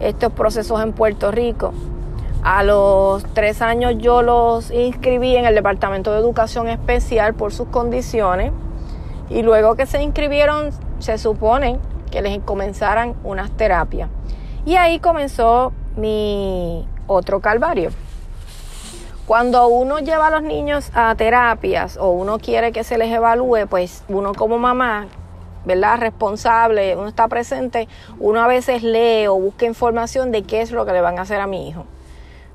estos 0.00 0.32
procesos 0.32 0.82
en 0.82 0.92
Puerto 0.92 1.30
Rico. 1.30 1.72
A 2.42 2.62
los 2.62 3.24
tres 3.34 3.60
años 3.60 3.94
yo 3.98 4.22
los 4.22 4.70
inscribí 4.70 5.36
en 5.36 5.46
el 5.46 5.54
Departamento 5.54 6.12
de 6.12 6.18
Educación 6.18 6.68
Especial 6.68 7.34
por 7.34 7.52
sus 7.52 7.68
condiciones 7.68 8.52
y 9.28 9.42
luego 9.42 9.74
que 9.74 9.86
se 9.86 10.02
inscribieron 10.02 10.70
se 11.00 11.18
supone 11.18 11.78
que 12.10 12.22
les 12.22 12.38
comenzaran 12.40 13.14
unas 13.24 13.50
terapias. 13.50 14.08
Y 14.64 14.76
ahí 14.76 15.00
comenzó 15.00 15.72
mi 15.96 16.86
otro 17.06 17.40
calvario. 17.40 17.90
Cuando 19.26 19.66
uno 19.66 19.98
lleva 19.98 20.28
a 20.28 20.30
los 20.30 20.42
niños 20.42 20.90
a 20.94 21.12
terapias 21.16 21.96
o 21.96 22.10
uno 22.10 22.38
quiere 22.38 22.70
que 22.70 22.84
se 22.84 22.96
les 22.96 23.12
evalúe, 23.12 23.66
pues 23.68 24.04
uno 24.08 24.34
como 24.34 24.56
mamá, 24.56 25.08
¿verdad? 25.66 25.98
Responsable, 25.98 26.96
uno 26.96 27.08
está 27.08 27.28
presente, 27.28 27.88
uno 28.18 28.40
a 28.40 28.46
veces 28.46 28.82
lee 28.82 29.26
o 29.26 29.34
busca 29.34 29.66
información 29.66 30.32
de 30.32 30.44
qué 30.44 30.62
es 30.62 30.70
lo 30.70 30.86
que 30.86 30.92
le 30.92 31.02
van 31.02 31.18
a 31.18 31.22
hacer 31.22 31.40
a 31.40 31.46
mi 31.46 31.68
hijo. 31.68 31.84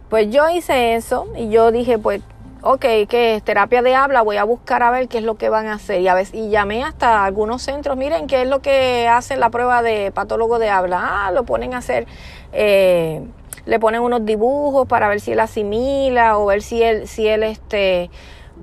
Pues 0.09 0.29
yo 0.29 0.49
hice 0.49 0.95
eso 0.95 1.27
y 1.37 1.49
yo 1.49 1.71
dije, 1.71 1.99
pues 1.99 2.21
ok, 2.63 2.81
¿qué 3.09 3.35
es 3.35 3.43
terapia 3.43 3.81
de 3.81 3.95
habla? 3.95 4.21
Voy 4.21 4.37
a 4.37 4.43
buscar 4.43 4.83
a 4.83 4.91
ver 4.91 5.07
qué 5.07 5.17
es 5.17 5.23
lo 5.23 5.35
que 5.35 5.49
van 5.49 5.67
a 5.67 5.73
hacer. 5.73 6.01
Y, 6.01 6.07
a 6.07 6.21
y 6.21 6.49
llamé 6.49 6.83
hasta 6.83 7.25
algunos 7.25 7.61
centros, 7.61 7.97
miren 7.97 8.27
qué 8.27 8.43
es 8.43 8.47
lo 8.47 8.61
que 8.61 9.07
hacen 9.07 9.39
la 9.39 9.49
prueba 9.49 9.81
de 9.81 10.11
patólogo 10.11 10.59
de 10.59 10.69
habla. 10.69 11.27
Ah, 11.27 11.31
lo 11.31 11.43
ponen 11.43 11.73
a 11.73 11.79
hacer, 11.79 12.07
eh, 12.53 13.23
le 13.65 13.79
ponen 13.79 14.01
unos 14.01 14.25
dibujos 14.25 14.87
para 14.87 15.09
ver 15.09 15.19
si 15.21 15.31
él 15.33 15.39
asimila 15.39 16.37
o 16.37 16.45
ver 16.45 16.61
si 16.61 16.81
él, 16.83 17.07
si 17.07 17.27
él 17.27 17.43
este, 17.43 18.09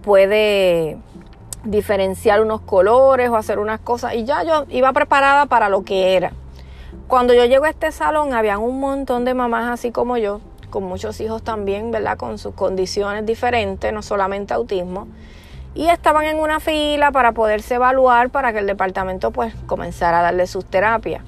puede 0.03 0.99
diferenciar 1.65 2.41
unos 2.41 2.61
colores 2.61 3.29
o 3.31 3.37
hacer 3.37 3.59
unas 3.59 3.81
cosas. 3.81 4.15
Y 4.15 4.25
ya 4.25 4.43
yo 4.43 4.65
iba 4.69 4.93
preparada 4.93 5.47
para 5.47 5.69
lo 5.69 5.83
que 5.83 6.17
era. 6.17 6.33
Cuando 7.07 7.35
yo 7.35 7.45
llego 7.45 7.65
a 7.65 7.71
este 7.71 7.93
salón, 7.93 8.35
habían 8.35 8.61
un 8.61 8.81
montón 8.81 9.25
de 9.25 9.35
mamás 9.35 9.71
así 9.71 9.91
como 9.91 10.17
yo, 10.17 10.41
con 10.71 10.85
muchos 10.85 11.21
hijos 11.21 11.43
también, 11.43 11.91
¿verdad? 11.91 12.17
Con 12.17 12.39
sus 12.39 12.55
condiciones 12.55 13.25
diferentes, 13.25 13.93
no 13.93 14.03
solamente 14.03 14.55
autismo. 14.55 15.09
Y 15.75 15.89
estaban 15.89 16.25
en 16.25 16.39
una 16.39 16.61
fila 16.61 17.13
para 17.13 17.33
poderse 17.33 17.77
evaluar 17.77 18.31
para 18.31 18.53
que 18.53 18.59
el 18.59 18.67
departamento 18.67 19.31
pues 19.31 19.55
comenzara 19.67 20.21
a 20.21 20.23
darle 20.23 20.47
sus 20.47 20.65
terapias. 20.65 21.23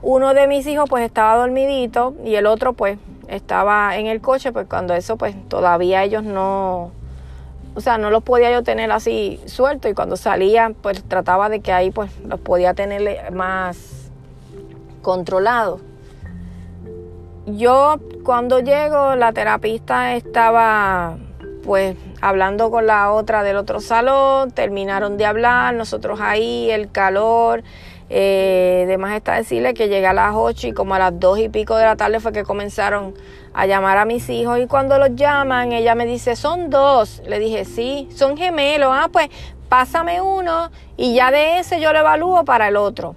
Uno 0.00 0.34
de 0.34 0.46
mis 0.46 0.66
hijos 0.66 0.88
pues 0.88 1.04
estaba 1.04 1.36
dormidito 1.36 2.14
y 2.24 2.34
el 2.34 2.46
otro 2.46 2.72
pues 2.72 2.98
estaba 3.28 3.96
en 3.96 4.06
el 4.06 4.20
coche, 4.20 4.52
pues 4.52 4.66
cuando 4.68 4.94
eso 4.94 5.16
pues 5.16 5.34
todavía 5.48 6.02
ellos 6.02 6.22
no, 6.22 6.90
o 7.74 7.80
sea, 7.80 7.98
no 7.98 8.10
los 8.10 8.22
podía 8.22 8.50
yo 8.52 8.62
tener 8.62 8.90
así 8.92 9.40
suelto 9.46 9.88
y 9.88 9.94
cuando 9.94 10.16
salía 10.16 10.72
pues 10.82 11.02
trataba 11.04 11.48
de 11.48 11.60
que 11.60 11.72
ahí 11.72 11.90
pues 11.90 12.10
los 12.24 12.40
podía 12.40 12.74
tener 12.74 13.32
más 13.32 14.10
controlados. 15.00 15.80
Yo 17.46 17.98
cuando 18.24 18.60
llego, 18.60 19.16
la 19.16 19.32
terapista 19.32 20.14
estaba 20.14 21.16
pues 21.64 21.96
hablando 22.20 22.70
con 22.70 22.86
la 22.86 23.12
otra 23.12 23.42
del 23.42 23.56
otro 23.56 23.80
salón, 23.80 24.50
terminaron 24.50 25.16
de 25.16 25.26
hablar, 25.26 25.74
nosotros 25.74 26.20
ahí, 26.20 26.70
el 26.70 26.90
calor, 26.90 27.62
eh, 28.14 28.84
de 28.86 29.16
está 29.16 29.36
decirle 29.36 29.72
que 29.72 29.88
llegué 29.88 30.06
a 30.06 30.12
las 30.12 30.34
8 30.34 30.68
y 30.68 30.72
como 30.72 30.94
a 30.94 30.98
las 30.98 31.18
2 31.18 31.38
y 31.38 31.48
pico 31.48 31.76
de 31.76 31.84
la 31.84 31.96
tarde 31.96 32.20
fue 32.20 32.32
que 32.32 32.44
comenzaron 32.44 33.14
a 33.54 33.66
llamar 33.66 33.96
a 33.98 34.04
mis 34.04 34.28
hijos 34.28 34.58
y 34.60 34.66
cuando 34.66 34.98
los 34.98 35.16
llaman 35.16 35.72
ella 35.72 35.94
me 35.94 36.06
dice, 36.06 36.36
son 36.36 36.70
dos, 36.70 37.22
le 37.26 37.38
dije, 37.38 37.64
sí, 37.64 38.08
son 38.14 38.36
gemelos, 38.36 38.90
ah, 38.92 39.08
pues 39.10 39.28
pásame 39.68 40.20
uno 40.20 40.70
y 40.96 41.14
ya 41.14 41.30
de 41.30 41.58
ese 41.58 41.80
yo 41.80 41.92
lo 41.92 42.00
evalúo 42.00 42.44
para 42.44 42.68
el 42.68 42.76
otro. 42.76 43.16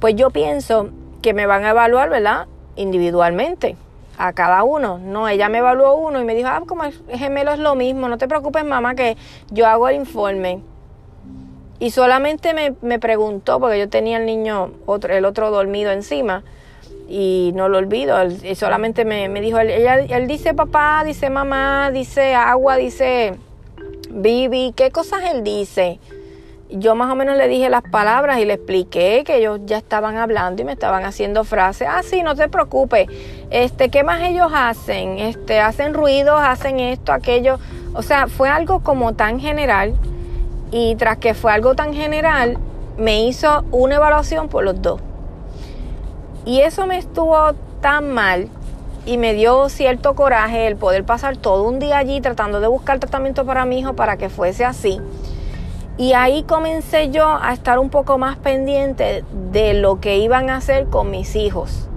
Pues 0.00 0.16
yo 0.16 0.30
pienso 0.30 0.90
que 1.22 1.32
me 1.32 1.46
van 1.46 1.64
a 1.64 1.70
evaluar, 1.70 2.10
¿verdad? 2.10 2.46
individualmente 2.76 3.76
a 4.16 4.32
cada 4.32 4.64
uno. 4.64 4.98
No, 4.98 5.28
ella 5.28 5.48
me 5.48 5.58
evaluó 5.58 5.94
uno 5.96 6.20
y 6.20 6.24
me 6.24 6.34
dijo, 6.34 6.48
ah, 6.48 6.62
como 6.66 6.84
el 6.84 6.92
gemelo 7.10 7.52
es 7.52 7.58
lo 7.58 7.74
mismo, 7.74 8.08
no 8.08 8.18
te 8.18 8.28
preocupes 8.28 8.64
mamá 8.64 8.94
que 8.94 9.16
yo 9.50 9.66
hago 9.66 9.88
el 9.88 9.96
informe. 9.96 10.60
Y 11.84 11.90
solamente 11.90 12.54
me, 12.54 12.72
me 12.80 12.98
preguntó, 12.98 13.60
porque 13.60 13.78
yo 13.78 13.90
tenía 13.90 14.16
el 14.16 14.24
niño, 14.24 14.70
otro, 14.86 15.12
el 15.12 15.26
otro 15.26 15.50
dormido 15.50 15.92
encima, 15.92 16.42
y 17.10 17.52
no 17.54 17.68
lo 17.68 17.76
olvido, 17.76 18.18
él, 18.18 18.56
solamente 18.56 19.04
me, 19.04 19.28
me 19.28 19.42
dijo, 19.42 19.58
él, 19.58 19.68
él 19.68 20.26
dice 20.26 20.54
papá, 20.54 21.02
dice 21.04 21.28
mamá, 21.28 21.90
dice 21.90 22.34
agua, 22.34 22.78
dice 22.78 23.34
bibi, 24.08 24.72
¿qué 24.74 24.90
cosas 24.90 25.24
él 25.30 25.44
dice? 25.44 25.98
yo 26.70 26.94
más 26.94 27.12
o 27.12 27.16
menos 27.16 27.36
le 27.36 27.48
dije 27.48 27.68
las 27.68 27.82
palabras 27.82 28.38
y 28.38 28.46
le 28.46 28.54
expliqué 28.54 29.22
que 29.26 29.36
ellos 29.36 29.60
ya 29.66 29.76
estaban 29.76 30.16
hablando 30.16 30.62
y 30.62 30.64
me 30.64 30.72
estaban 30.72 31.04
haciendo 31.04 31.44
frases. 31.44 31.86
Ah, 31.88 32.00
sí, 32.02 32.22
no 32.22 32.34
te 32.34 32.48
preocupes. 32.48 33.06
Este, 33.50 33.90
¿qué 33.90 34.02
más 34.02 34.22
ellos 34.22 34.50
hacen? 34.52 35.18
Este, 35.18 35.60
hacen 35.60 35.92
ruidos, 35.92 36.40
hacen 36.42 36.80
esto, 36.80 37.12
aquello. 37.12 37.58
O 37.92 38.00
sea, 38.00 38.26
fue 38.26 38.48
algo 38.48 38.80
como 38.80 39.14
tan 39.14 39.38
general 39.38 39.94
y 40.74 40.96
tras 40.96 41.18
que 41.18 41.34
fue 41.34 41.52
algo 41.52 41.76
tan 41.76 41.94
general, 41.94 42.58
me 42.98 43.24
hizo 43.24 43.64
una 43.70 43.94
evaluación 43.94 44.48
por 44.48 44.64
los 44.64 44.82
dos. 44.82 45.00
Y 46.44 46.60
eso 46.60 46.84
me 46.86 46.98
estuvo 46.98 47.54
tan 47.80 48.12
mal 48.12 48.48
y 49.06 49.16
me 49.16 49.34
dio 49.34 49.68
cierto 49.68 50.14
coraje 50.14 50.66
el 50.66 50.74
poder 50.76 51.04
pasar 51.04 51.36
todo 51.36 51.62
un 51.62 51.78
día 51.78 51.98
allí 51.98 52.20
tratando 52.20 52.58
de 52.58 52.66
buscar 52.66 52.98
tratamiento 52.98 53.46
para 53.46 53.64
mi 53.64 53.78
hijo 53.78 53.94
para 53.94 54.16
que 54.16 54.28
fuese 54.28 54.64
así 54.64 55.00
y 55.96 56.12
ahí 56.12 56.42
comencé 56.42 57.10
yo 57.10 57.38
a 57.40 57.52
estar 57.52 57.78
un 57.78 57.88
poco 57.88 58.18
más 58.18 58.36
pendiente 58.36 59.24
de 59.52 59.74
lo 59.74 60.00
que 60.00 60.18
iban 60.18 60.50
a 60.50 60.56
hacer 60.56 60.86
con 60.86 61.10
mis 61.10 61.36
hijos. 61.36 61.88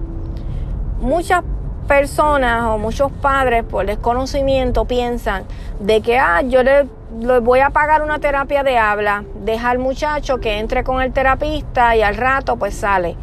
Muchas 1.00 1.42
personas 1.88 2.64
o 2.66 2.78
muchos 2.78 3.10
padres 3.10 3.64
por 3.64 3.86
desconocimiento 3.86 4.84
piensan 4.84 5.44
de 5.80 6.00
que 6.00 6.18
ah, 6.18 6.42
yo 6.42 6.62
le, 6.62 6.86
voy 7.18 7.60
a 7.60 7.70
pagar 7.70 8.02
una 8.02 8.20
terapia 8.20 8.62
de 8.62 8.78
habla, 8.78 9.24
deja 9.44 9.70
al 9.70 9.78
muchacho 9.78 10.38
que 10.38 10.58
entre 10.58 10.84
con 10.84 11.02
el 11.02 11.12
terapista 11.12 11.96
y 11.96 12.02
al 12.02 12.16
rato 12.16 12.56
pues 12.56 12.74
sale. 12.74 13.16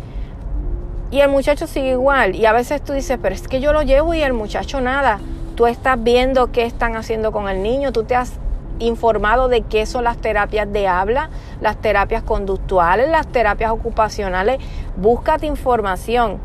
Y 1.11 1.21
el 1.21 1.29
muchacho 1.29 1.65
sigue 1.65 1.91
igual. 1.91 2.35
Y 2.35 2.45
a 2.45 2.51
veces 2.51 2.83
tú 2.83 2.93
dices, 2.93 3.17
pero 3.21 3.33
es 3.33 3.47
que 3.47 3.61
yo 3.61 3.71
lo 3.71 3.83
llevo 3.83 4.13
y 4.13 4.21
el 4.21 4.33
muchacho 4.33 4.81
nada. 4.81 5.19
Tú 5.55 5.65
estás 5.67 6.01
viendo 6.03 6.51
qué 6.51 6.65
están 6.65 6.97
haciendo 6.97 7.31
con 7.31 7.47
el 7.47 7.63
niño, 7.63 7.93
tú 7.93 8.03
te 8.03 8.15
has 8.15 8.33
informado 8.79 9.47
de 9.47 9.61
qué 9.61 9.85
son 9.85 10.03
las 10.03 10.17
terapias 10.17 10.69
de 10.73 10.89
habla, 10.89 11.29
las 11.61 11.77
terapias 11.77 12.23
conductuales, 12.23 13.07
las 13.07 13.27
terapias 13.27 13.71
ocupacionales. 13.71 14.59
Búscate 14.97 15.45
información 15.45 16.39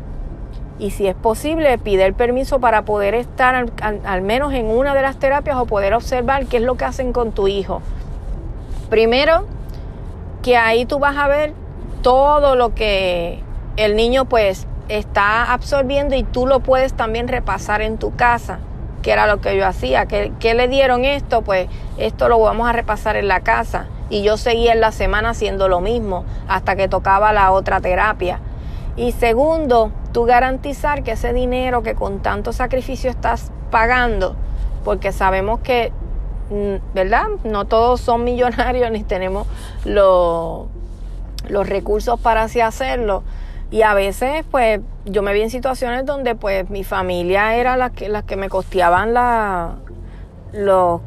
y 0.81 0.89
si 0.89 1.05
es 1.05 1.13
posible 1.13 1.77
pide 1.77 2.05
el 2.05 2.15
permiso 2.15 2.59
para 2.59 2.85
poder 2.85 3.13
estar 3.13 3.67
al, 3.81 4.21
menos 4.23 4.51
en 4.55 4.65
una 4.65 4.95
de 4.95 5.03
las 5.03 5.17
terapias 5.17 5.55
o 5.57 5.67
poder 5.67 5.93
observar 5.93 6.47
qué 6.47 6.57
es 6.57 6.63
lo 6.63 6.75
que 6.75 6.85
hacen 6.85 7.13
con 7.13 7.33
tu 7.33 7.47
hijo. 7.47 7.83
Primero, 8.89 9.45
que 10.41 10.57
ahí 10.57 10.85
tú 10.87 10.97
vas 10.97 11.15
a 11.17 11.27
ver 11.27 11.53
todo 12.01 12.55
lo 12.55 12.73
que 12.73 13.43
el 13.77 13.95
niño 13.95 14.25
pues 14.25 14.65
está 14.89 15.53
absorbiendo 15.53 16.15
y 16.15 16.23
tú 16.23 16.47
lo 16.47 16.61
puedes 16.61 16.93
también 16.93 17.27
repasar 17.27 17.83
en 17.83 17.99
tu 17.99 18.15
casa 18.15 18.57
que 19.03 19.11
era 19.11 19.27
lo 19.27 19.39
que 19.39 19.55
yo 19.57 19.67
hacía. 19.67 20.07
¿Qué, 20.07 20.53
le 20.53 20.67
dieron 20.67 21.05
esto? 21.05 21.41
Pues 21.41 21.67
esto 21.97 22.27
lo 22.27 22.39
vamos 22.39 22.67
a 22.67 22.71
repasar 22.71 23.15
en 23.17 23.27
la 23.27 23.41
casa. 23.41 23.87
Y 24.09 24.23
yo 24.23 24.37
seguía 24.37 24.73
en 24.73 24.81
la 24.81 24.91
semana 24.91 25.29
haciendo 25.29 25.67
lo 25.67 25.79
mismo 25.79 26.25
hasta 26.47 26.75
que 26.75 26.87
tocaba 26.87 27.33
la 27.33 27.51
otra 27.51 27.81
terapia. 27.81 28.39
Y 28.95 29.11
segundo, 29.13 29.91
tú 30.11 30.25
garantizar 30.25 31.03
que 31.03 31.11
ese 31.11 31.33
dinero 31.33 31.83
que 31.83 31.95
con 31.95 32.21
tanto 32.21 32.53
sacrificio 32.53 33.09
estás 33.09 33.51
pagando, 33.69 34.35
porque 34.83 35.11
sabemos 35.11 35.59
que, 35.61 35.91
mm, 36.49 36.93
¿verdad? 36.93 37.27
No 37.43 37.65
todos 37.65 38.01
son 38.01 38.23
millonarios 38.25 38.91
ni 38.91 39.03
tenemos 39.03 39.47
los, 39.85 40.67
los 41.47 41.67
recursos 41.67 42.19
para 42.19 42.43
así 42.43 42.61
hacerlo 42.61 43.23
y 43.71 43.83
a 43.83 43.93
veces, 43.93 44.43
pues, 44.51 44.81
yo 45.05 45.21
me 45.21 45.31
vi 45.31 45.41
en 45.41 45.49
situaciones 45.49 46.05
donde, 46.05 46.35
pues, 46.35 46.69
mi 46.69 46.83
familia 46.83 47.55
era 47.55 47.77
la 47.77 47.89
que, 47.89 48.11
que 48.27 48.35
me 48.35 48.49
costeaban 48.49 49.13
la, 49.13 49.75
los, 50.51 50.99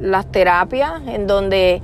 las 0.00 0.26
terapias, 0.26 1.02
en 1.06 1.28
donde, 1.28 1.80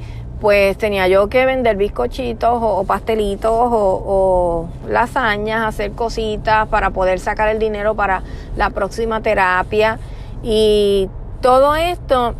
pues 0.47 0.79
tenía 0.79 1.09
yo 1.09 1.29
que 1.29 1.45
vender 1.45 1.77
bizcochitos 1.77 2.61
o, 2.63 2.85
pastelitos 2.85 3.51
o, 3.53 4.69
lasañas, 4.87 5.67
hacer 5.67 5.91
cositas 5.91 6.69
para 6.69 6.91
poder 6.91 7.19
sacar 7.19 7.49
el 7.49 7.59
dinero 7.59 7.97
para 7.97 8.23
la 8.57 8.71
próxima 8.71 9.21
terapia. 9.23 9.99
Y 10.45 11.11
todo 11.41 11.75
esto, 11.75 12.37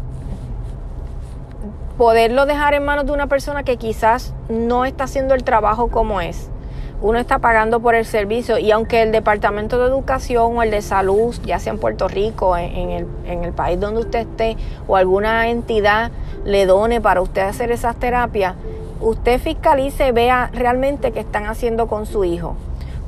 poderlo 1.99 2.47
dejar 2.47 2.75
en 2.75 2.85
manos 2.85 3.07
de 3.07 3.13
una 3.13 3.27
persona 3.27 3.65
que 3.65 3.77
quizás 3.77 4.35
no 4.49 4.85
está 4.85 5.03
haciendo 5.03 5.35
el 5.35 5.43
trabajo 5.43 5.89
como 5.89 6.21
es. 6.21 6.49
Uno 7.03 7.19
está 7.19 7.39
pagando 7.41 7.81
por 7.81 7.95
el 7.95 8.07
servicio 8.07 8.59
y 8.59 8.71
aunque 8.71 9.03
el 9.03 9.13
Departamento 9.13 9.79
de 9.79 9.87
Educación 9.87 10.57
o 10.57 10.63
el 10.63 10.71
de 10.71 10.81
Salud, 10.81 11.37
ya 11.45 11.59
sea 11.59 11.75
en 11.75 11.79
Puerto 11.79 12.09
Rico, 12.09 12.57
en, 12.57 12.91
el, 12.91 13.07
en 13.27 13.45
el 13.45 13.53
país 13.53 13.79
donde 13.79 14.01
usted 14.01 14.21
esté, 14.21 14.57
o 14.89 14.97
alguna 14.97 15.49
entidad 15.49 16.11
le 16.47 16.65
done 16.65 17.03
para 17.03 17.21
usted 17.21 17.43
hacer 17.43 17.71
esas 17.71 17.97
terapias, 17.97 18.55
usted 19.01 19.39
fiscalice 19.39 20.13
vea 20.13 20.51
realmente 20.55 21.13
qué 21.13 21.21
están 21.21 21.47
haciendo 21.47 21.87
con 21.87 22.07
su 22.07 22.25
hijo. 22.25 22.57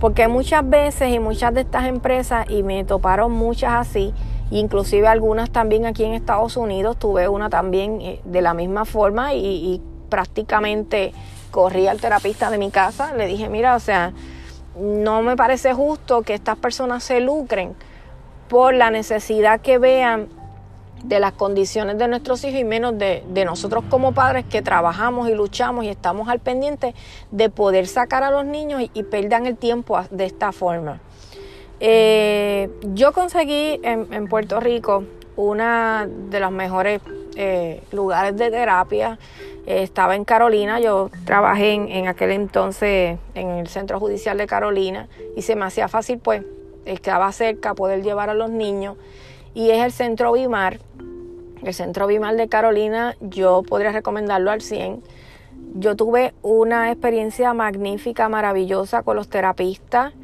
Porque 0.00 0.28
muchas 0.28 0.68
veces 0.68 1.12
y 1.12 1.18
muchas 1.18 1.54
de 1.54 1.62
estas 1.62 1.86
empresas, 1.86 2.48
y 2.50 2.62
me 2.62 2.84
toparon 2.84 3.32
muchas 3.32 3.72
así, 3.72 4.12
inclusive 4.50 5.08
algunas 5.08 5.50
también 5.50 5.86
aquí 5.86 6.04
en 6.04 6.12
Estados 6.12 6.58
Unidos, 6.58 6.98
tuve 6.98 7.26
una 7.26 7.48
también 7.48 8.02
eh, 8.02 8.20
de 8.24 8.42
la 8.42 8.52
misma 8.52 8.84
forma 8.84 9.32
y, 9.32 9.46
y 9.46 9.82
prácticamente 10.10 11.12
corrí 11.50 11.86
al 11.86 12.00
terapista 12.00 12.50
de 12.50 12.58
mi 12.58 12.70
casa, 12.70 13.14
le 13.14 13.26
dije, 13.26 13.48
mira, 13.48 13.76
o 13.76 13.80
sea, 13.80 14.12
no 14.78 15.22
me 15.22 15.36
parece 15.36 15.74
justo 15.74 16.22
que 16.22 16.34
estas 16.34 16.56
personas 16.56 17.02
se 17.02 17.20
lucren 17.20 17.74
por 18.48 18.74
la 18.74 18.90
necesidad 18.90 19.60
que 19.60 19.78
vean 19.78 20.28
de 21.04 21.20
las 21.20 21.32
condiciones 21.32 21.98
de 21.98 22.08
nuestros 22.08 22.42
hijos 22.44 22.60
y 22.60 22.64
menos 22.64 22.98
de, 22.98 23.22
nosotros 23.44 23.84
como 23.88 24.12
padres 24.12 24.44
que 24.44 24.62
trabajamos 24.62 25.28
y 25.28 25.34
luchamos 25.34 25.84
y 25.84 25.88
estamos 25.88 26.28
al 26.28 26.40
pendiente 26.40 26.94
de 27.30 27.50
poder 27.50 27.86
sacar 27.86 28.22
a 28.22 28.30
los 28.30 28.44
niños 28.44 28.82
y, 28.92 29.02
perdan 29.04 29.46
el 29.46 29.56
tiempo 29.56 29.98
de 30.10 30.26
esta 30.26 30.52
forma. 30.52 31.00
Eh, 31.80 32.68
yo 32.94 33.12
conseguí 33.12 33.80
en, 33.82 34.26
Puerto 34.26 34.58
Rico 34.58 35.04
una 35.36 36.08
de 36.08 36.40
los 36.40 36.50
mejores 36.50 37.00
eh, 37.36 37.82
lugares 37.92 38.36
de 38.36 38.50
terapia. 38.50 39.18
Estaba 39.68 40.16
en 40.16 40.24
Carolina, 40.24 40.80
yo 40.80 41.10
trabajé 41.26 41.72
en, 41.72 41.88
en, 41.88 42.08
aquel 42.08 42.30
entonces 42.30 43.18
en 43.34 43.48
el 43.50 43.68
Centro 43.68 44.00
Judicial 44.00 44.38
de 44.38 44.46
Carolina 44.46 45.08
y 45.36 45.42
se 45.42 45.56
me 45.56 45.66
hacía 45.66 45.88
fácil 45.88 46.18
pues, 46.18 46.42
estaba 46.86 47.30
cerca 47.32 47.74
poder 47.74 48.02
llevar 48.02 48.30
a 48.30 48.34
los 48.34 48.48
niños 48.48 48.96
y 49.54 49.70
es 49.70 49.84
el 49.84 49.92
Centro 49.92 50.32
Bimar. 50.32 50.78
El 51.62 51.74
Centro 51.74 52.06
Bimar 52.06 52.36
de 52.36 52.48
Carolina, 52.48 53.16
yo 53.20 53.62
podría 53.62 53.92
recomendarlo 53.92 54.50
al 54.50 54.62
100. 54.62 55.02
Yo 55.74 55.96
tuve 55.96 56.32
una 56.42 56.90
experiencia 56.90 57.52
magnífica, 57.52 58.28
maravillosa 58.28 59.02
con 59.02 59.16
los 59.16 59.28
terapistas 59.28 60.14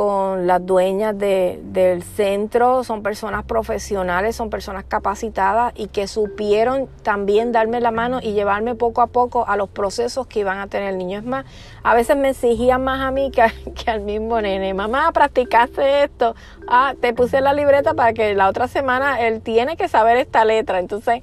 con 0.00 0.46
las 0.46 0.64
dueñas 0.64 1.14
del 1.18 2.02
centro, 2.02 2.84
son 2.84 3.02
personas 3.02 3.44
profesionales, 3.44 4.34
son 4.34 4.48
personas 4.48 4.84
capacitadas 4.88 5.74
y 5.76 5.88
que 5.88 6.06
supieron 6.06 6.88
también 7.02 7.52
darme 7.52 7.82
la 7.82 7.90
mano 7.90 8.18
y 8.22 8.32
llevarme 8.32 8.74
poco 8.74 9.02
a 9.02 9.08
poco 9.08 9.46
a 9.46 9.58
los 9.58 9.68
procesos 9.68 10.26
que 10.26 10.40
iban 10.40 10.56
a 10.56 10.68
tener 10.68 10.88
el 10.88 10.96
niño. 10.96 11.18
Es 11.18 11.24
más, 11.26 11.44
a 11.82 11.94
veces 11.94 12.16
me 12.16 12.30
exigían 12.30 12.82
más 12.82 13.02
a 13.02 13.10
mí 13.10 13.30
que, 13.30 13.44
que 13.74 13.90
al 13.90 14.00
mismo 14.00 14.40
nene. 14.40 14.72
Mamá, 14.72 15.12
practicaste 15.12 16.04
esto. 16.04 16.34
Ah, 16.66 16.94
te 16.98 17.12
puse 17.12 17.42
la 17.42 17.52
libreta 17.52 17.92
para 17.92 18.14
que 18.14 18.34
la 18.34 18.48
otra 18.48 18.68
semana 18.68 19.20
él 19.20 19.42
tiene 19.42 19.76
que 19.76 19.86
saber 19.86 20.16
esta 20.16 20.46
letra. 20.46 20.78
Entonces, 20.78 21.20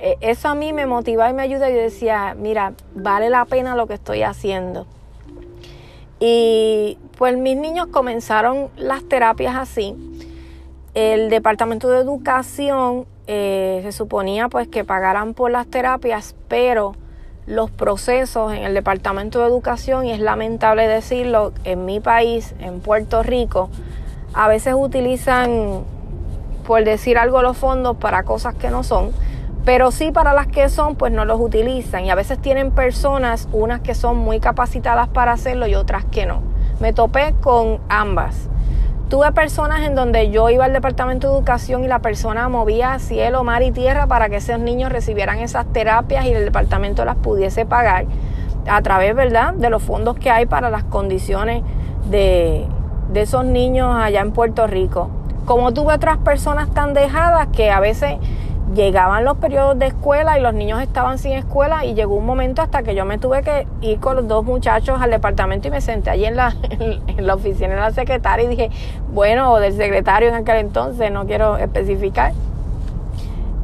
eh, 0.00 0.16
eso 0.20 0.48
a 0.48 0.56
mí 0.56 0.72
me 0.72 0.86
motivaba 0.86 1.30
y 1.30 1.32
me 1.32 1.42
ayuda. 1.42 1.70
Yo 1.70 1.76
decía, 1.76 2.34
mira, 2.36 2.72
vale 2.92 3.30
la 3.30 3.44
pena 3.44 3.76
lo 3.76 3.86
que 3.86 3.94
estoy 3.94 4.24
haciendo. 4.24 4.84
Y 6.18 6.98
pues 7.16 7.36
mis 7.36 7.56
niños 7.56 7.88
comenzaron 7.88 8.68
las 8.76 9.04
terapias 9.04 9.56
así. 9.56 9.94
El 10.94 11.30
departamento 11.30 11.88
de 11.90 11.98
educación 11.98 13.06
eh, 13.26 13.80
se 13.82 13.92
suponía 13.92 14.48
pues 14.48 14.68
que 14.68 14.84
pagaran 14.84 15.34
por 15.34 15.50
las 15.50 15.66
terapias, 15.66 16.34
pero 16.48 16.94
los 17.46 17.70
procesos 17.70 18.52
en 18.52 18.64
el 18.64 18.74
departamento 18.74 19.40
de 19.40 19.46
educación, 19.46 20.06
y 20.06 20.12
es 20.12 20.20
lamentable 20.20 20.88
decirlo, 20.88 21.52
en 21.64 21.84
mi 21.84 22.00
país, 22.00 22.54
en 22.58 22.80
Puerto 22.80 23.22
Rico, 23.22 23.70
a 24.34 24.48
veces 24.48 24.74
utilizan, 24.76 25.84
por 26.66 26.84
decir 26.84 27.18
algo, 27.18 27.42
los 27.42 27.56
fondos 27.56 27.96
para 27.96 28.24
cosas 28.24 28.54
que 28.54 28.70
no 28.70 28.82
son 28.82 29.12
pero 29.66 29.90
sí 29.90 30.12
para 30.12 30.32
las 30.32 30.46
que 30.46 30.68
son, 30.68 30.94
pues 30.94 31.12
no 31.12 31.24
los 31.24 31.40
utilizan. 31.40 32.04
Y 32.04 32.10
a 32.10 32.14
veces 32.14 32.40
tienen 32.40 32.70
personas, 32.70 33.48
unas 33.52 33.80
que 33.80 33.96
son 33.96 34.16
muy 34.16 34.38
capacitadas 34.38 35.08
para 35.08 35.32
hacerlo 35.32 35.66
y 35.66 35.74
otras 35.74 36.04
que 36.04 36.24
no. 36.24 36.40
Me 36.80 36.92
topé 36.92 37.34
con 37.40 37.80
ambas. 37.88 38.48
Tuve 39.08 39.30
personas 39.32 39.82
en 39.82 39.94
donde 39.94 40.30
yo 40.30 40.50
iba 40.50 40.64
al 40.64 40.72
departamento 40.72 41.28
de 41.28 41.34
educación 41.34 41.84
y 41.84 41.86
la 41.86 42.00
persona 42.00 42.48
movía 42.48 42.98
cielo, 42.98 43.44
mar 43.44 43.62
y 43.62 43.70
tierra 43.70 44.08
para 44.08 44.28
que 44.28 44.36
esos 44.36 44.58
niños 44.58 44.90
recibieran 44.90 45.38
esas 45.38 45.64
terapias 45.72 46.26
y 46.26 46.32
el 46.32 46.44
departamento 46.44 47.04
las 47.04 47.16
pudiese 47.16 47.66
pagar 47.66 48.06
a 48.68 48.82
través, 48.82 49.14
¿verdad?, 49.14 49.54
de 49.54 49.70
los 49.70 49.82
fondos 49.82 50.16
que 50.16 50.28
hay 50.30 50.46
para 50.46 50.70
las 50.70 50.82
condiciones 50.82 51.62
de, 52.10 52.66
de 53.12 53.20
esos 53.20 53.44
niños 53.44 53.94
allá 53.96 54.20
en 54.20 54.32
Puerto 54.32 54.66
Rico. 54.66 55.08
Como 55.44 55.72
tuve 55.72 55.94
otras 55.94 56.18
personas 56.18 56.68
tan 56.70 56.92
dejadas 56.92 57.46
que 57.52 57.70
a 57.70 57.78
veces 57.78 58.16
llegaban 58.74 59.24
los 59.24 59.36
periodos 59.36 59.78
de 59.78 59.86
escuela 59.86 60.38
y 60.38 60.42
los 60.42 60.52
niños 60.52 60.82
estaban 60.82 61.18
sin 61.18 61.32
escuela 61.32 61.84
y 61.84 61.94
llegó 61.94 62.16
un 62.16 62.26
momento 62.26 62.62
hasta 62.62 62.82
que 62.82 62.94
yo 62.94 63.04
me 63.04 63.18
tuve 63.18 63.42
que 63.42 63.66
ir 63.80 64.00
con 64.00 64.16
los 64.16 64.26
dos 64.26 64.44
muchachos 64.44 65.00
al 65.00 65.10
departamento 65.10 65.68
y 65.68 65.70
me 65.70 65.80
senté 65.80 66.10
allí 66.10 66.24
en 66.24 66.36
la, 66.36 66.54
en 66.70 67.26
la 67.26 67.34
oficina 67.34 67.74
de 67.74 67.80
la 67.80 67.92
secretaria 67.92 68.44
y 68.44 68.48
dije, 68.48 68.70
bueno, 69.12 69.52
o 69.52 69.60
del 69.60 69.74
secretario 69.74 70.28
en 70.28 70.34
aquel 70.34 70.56
entonces, 70.56 71.10
no 71.12 71.26
quiero 71.26 71.56
especificar. 71.58 72.32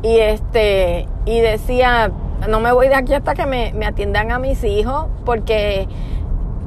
Y 0.02 0.18
este, 0.18 1.08
y 1.26 1.40
decía, 1.40 2.10
no 2.48 2.60
me 2.60 2.72
voy 2.72 2.88
de 2.88 2.94
aquí 2.94 3.14
hasta 3.14 3.34
que 3.34 3.46
me, 3.46 3.72
me 3.72 3.86
atiendan 3.86 4.30
a 4.30 4.38
mis 4.38 4.62
hijos, 4.64 5.06
porque 5.24 5.88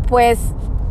pues 0.08 0.39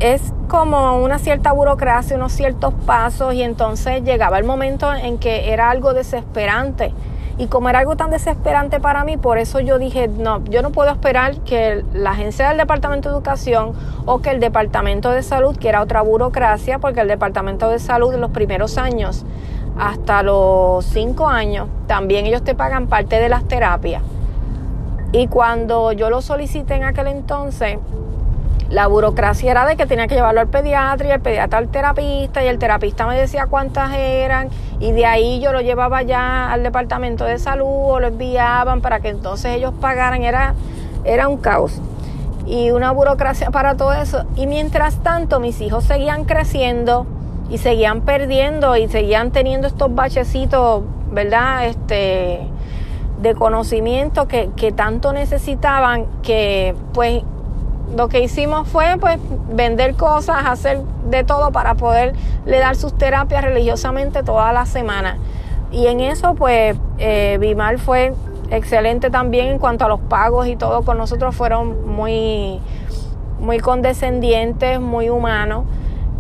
es 0.01 0.33
como 0.49 0.99
una 0.99 1.19
cierta 1.19 1.53
burocracia, 1.53 2.17
unos 2.17 2.33
ciertos 2.33 2.75
pasos, 2.87 3.35
y 3.35 3.43
entonces 3.43 4.03
llegaba 4.03 4.39
el 4.39 4.45
momento 4.45 4.93
en 4.93 5.19
que 5.19 5.53
era 5.53 5.71
algo 5.71 5.95
desesperante 5.95 6.93
y 7.37 7.49
como 7.49 7.69
era 7.69 7.81
algo 7.81 7.97
tan 7.97 8.11
desesperante 8.11 8.79
para 8.79 9.05
mí, 9.05 9.17
por 9.17 9.39
eso 9.39 9.59
yo 9.61 9.79
dije, 9.79 10.09
no, 10.09 10.45
yo 10.45 10.63
no 10.63 10.71
puedo 10.71 10.91
esperar 10.91 11.37
que 11.41 11.85
la 11.93 12.11
agencia 12.11 12.49
del 12.49 12.59
Departamento 12.59 13.09
de 13.09 13.15
Educación 13.17 13.73
o 14.07 14.21
que 14.21 14.31
el 14.31 14.39
Departamento 14.39 15.11
de 15.11 15.23
Salud, 15.23 15.57
que 15.57 15.69
era 15.69 15.83
otra 15.83 16.03
burocracia, 16.03 16.79
porque 16.79 17.01
el 17.01 17.09
Departamento 17.09 17.69
de 17.69 17.81
Salud 17.81 18.15
en 18.15 18.21
los 18.21 18.31
primeros 18.31 18.79
años, 18.79 19.25
hasta 19.77 20.23
los 20.23 20.85
cinco 20.85 21.27
años, 21.27 21.69
también 21.89 22.27
ellos 22.27 22.45
te 22.45 22.55
pagan 22.55 22.87
parte 22.87 23.19
de 23.19 23.29
las 23.29 23.45
terapias. 23.49 24.03
Y 25.11 25.27
cuando 25.27 25.93
yo 25.93 26.11
lo 26.11 26.23
solicité 26.23 26.75
en 26.75 26.85
aquel 26.85 27.09
entonces, 27.09 27.79
la 28.71 28.87
burocracia 28.87 29.51
era 29.51 29.67
de 29.67 29.77
que 29.77 29.87
tenía 29.87 30.07
que 30.07 30.15
llevarlo 30.15 30.41
al 30.41 30.49
pediatra 30.49 31.07
y 31.07 31.11
el 31.11 31.21
pediatra 31.21 31.59
al 31.59 31.69
terapista 31.69 32.43
y 32.43 32.49
el 32.49 32.59
terapista 32.59 33.07
me 33.07 33.19
decía 33.19 33.47
cuántas 33.47 33.93
eran 33.93 34.49
y 34.81 34.93
de 34.93 35.07
ahí 35.07 35.41
yo 35.41 35.53
lo 35.53 35.61
llevaba 35.61 36.03
ya 36.03 36.53
al 36.53 36.63
departamento 36.63 37.25
de 37.25 37.39
salud 37.39 37.67
o 37.67 38.01
lo 38.01 38.09
enviaban 38.09 38.81
para 38.81 39.01
que 39.01 39.09
entonces 39.09 39.57
ellos 39.57 39.73
pagaran. 39.81 40.23
Era, 40.23 40.55
era 41.05 41.29
un 41.29 41.37
caos 41.37 41.81
y 42.47 42.71
una 42.71 42.91
burocracia 42.91 43.51
para 43.51 43.77
todo 43.77 43.93
eso. 43.93 44.25
Y 44.37 44.47
mientras 44.47 44.97
tanto 45.03 45.41
mis 45.41 45.61
hijos 45.61 45.85
seguían 45.85 46.25
creciendo 46.25 47.07
y 47.51 47.59
seguían 47.59 48.01
perdiendo 48.01 48.77
y 48.77 48.89
seguían 48.89 49.31
teniendo 49.31 49.67
estos 49.67 49.95
bachecitos, 49.95 50.83
¿verdad? 51.11 51.67
Este 51.67 52.49
de 53.23 53.35
conocimiento 53.35 54.29
que, 54.29 54.51
que 54.57 54.73
tanto 54.73 55.13
necesitaban 55.13 56.07
que 56.23 56.75
pues 56.93 57.23
lo 57.97 58.09
que 58.09 58.21
hicimos 58.21 58.67
fue 58.69 58.97
pues 58.99 59.19
vender 59.51 59.95
cosas, 59.95 60.39
hacer 60.47 60.81
de 61.09 61.25
todo 61.25 61.53
para 61.53 61.75
poder 61.75 62.15
le 62.47 62.59
dar 62.59 62.77
sus 62.77 62.97
terapias 62.97 63.45
religiosamente 63.45 64.23
toda 64.23 64.53
la 64.53 64.67
semana. 64.67 65.19
Y 65.71 65.87
en 65.87 66.01
eso 66.01 66.35
pues 66.35 66.77
eh, 66.99 67.57
fue 67.79 68.15
excelente 68.51 69.11
también 69.11 69.49
en 69.49 69.59
cuanto 69.59 69.85
a 69.85 69.89
los 69.89 70.01
pagos 70.01 70.47
y 70.47 70.57
todo 70.57 70.83
con 70.83 70.99
nosotros 70.99 71.35
fueron 71.35 71.89
muy, 71.89 72.61
muy 73.41 73.59
condescendientes, 73.59 74.81
muy 74.81 75.09
humanos 75.09 75.65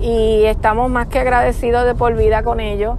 y 0.01 0.45
estamos 0.45 0.91
más 0.91 1.07
que 1.07 1.21
agradecidos 1.21 1.85
de 1.85 1.95
por 1.95 2.15
vida 2.17 2.43
con 2.43 2.61
ellos. 2.61 2.99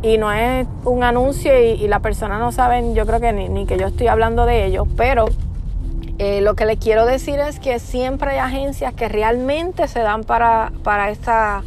Y 0.00 0.16
no 0.16 0.30
es 0.32 0.66
un 0.84 1.02
anuncio 1.02 1.58
y, 1.60 1.88
la 1.88 1.98
persona 1.98 2.38
no 2.38 2.52
sabe, 2.52 2.94
yo 2.94 3.04
creo 3.04 3.18
que 3.18 3.32
ni 3.32 3.66
que 3.66 3.76
yo 3.76 3.88
estoy 3.88 4.06
hablando 4.06 4.46
de 4.46 4.64
ellos, 4.64 4.86
pero 4.96 5.26
eh, 6.18 6.40
lo 6.40 6.54
que 6.54 6.66
les 6.66 6.78
quiero 6.78 7.06
decir 7.06 7.38
es 7.38 7.60
que 7.60 7.78
siempre 7.78 8.32
hay 8.32 8.38
agencias 8.38 8.92
que 8.94 9.08
realmente 9.08 9.88
se 9.88 10.00
dan 10.00 10.24
para, 10.24 10.72
para, 10.82 11.10
esta, 11.10 11.62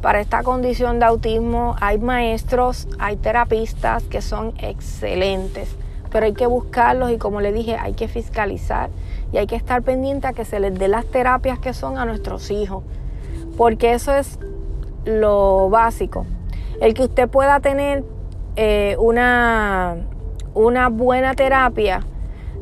para 0.00 0.20
esta 0.20 0.42
condición 0.42 0.98
de 0.98 1.06
autismo. 1.06 1.76
Hay 1.80 1.98
maestros, 1.98 2.88
hay 2.98 3.16
terapistas 3.16 4.02
que 4.04 4.20
son 4.20 4.54
excelentes 4.58 5.76
pero 6.12 6.26
hay 6.26 6.34
que 6.34 6.46
buscarlos 6.46 7.10
y 7.10 7.18
como 7.18 7.40
le 7.40 7.52
dije, 7.52 7.76
hay 7.76 7.94
que 7.94 8.06
fiscalizar 8.06 8.90
y 9.32 9.38
hay 9.38 9.46
que 9.46 9.56
estar 9.56 9.82
pendiente 9.82 10.26
a 10.26 10.34
que 10.34 10.44
se 10.44 10.60
les 10.60 10.78
dé 10.78 10.86
las 10.86 11.06
terapias 11.06 11.58
que 11.58 11.72
son 11.72 11.96
a 11.96 12.04
nuestros 12.04 12.50
hijos, 12.50 12.84
porque 13.56 13.94
eso 13.94 14.14
es 14.14 14.38
lo 15.06 15.70
básico. 15.70 16.26
El 16.80 16.92
que 16.92 17.04
usted 17.04 17.28
pueda 17.28 17.60
tener 17.60 18.04
eh, 18.56 18.94
una, 18.98 19.96
una 20.52 20.88
buena 20.90 21.34
terapia 21.34 22.04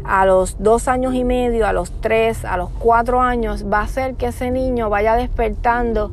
a 0.05 0.27
los 0.27 0.63
dos 0.63 0.89
años 0.89 1.15
y 1.15 1.25
medio, 1.25 1.67
a 1.67 1.73
los 1.73 1.91
tres, 2.01 2.45
a 2.45 2.57
los 2.57 2.71
cuatro 2.71 3.21
años, 3.21 3.65
va 3.71 3.81
a 3.81 3.83
hacer 3.83 4.15
que 4.15 4.27
ese 4.27 4.51
niño 4.51 4.91
vaya 4.91 5.17
despertando 5.17 6.11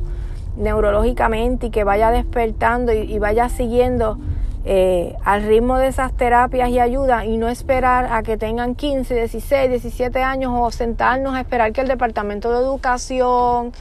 neurológicamente 0.56 1.66
y 1.66 1.70
que 1.70 1.84
vaya 1.84 2.10
despertando 2.10 2.92
y, 2.92 3.18
vaya 3.18 3.48
siguiendo 3.48 4.18
eh, 4.64 5.14
al 5.24 5.44
ritmo 5.44 5.78
de 5.78 5.88
esas 5.88 6.12
terapias 6.12 6.68
y 6.70 6.80
ayuda 6.80 7.24
y 7.24 7.38
no 7.38 7.48
esperar 7.48 8.12
a 8.12 8.22
que 8.22 8.36
tengan 8.36 8.74
15, 8.74 9.14
16, 9.14 9.70
17 9.70 10.22
años 10.22 10.52
o 10.54 10.70
sentarnos 10.70 11.34
a 11.34 11.40
esperar 11.40 11.72
que 11.72 11.80
el 11.80 11.88
Departamento 11.88 12.50
de 12.52 12.58
Educación 12.58 13.72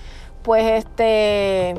pues 0.43 0.85
este 0.85 1.75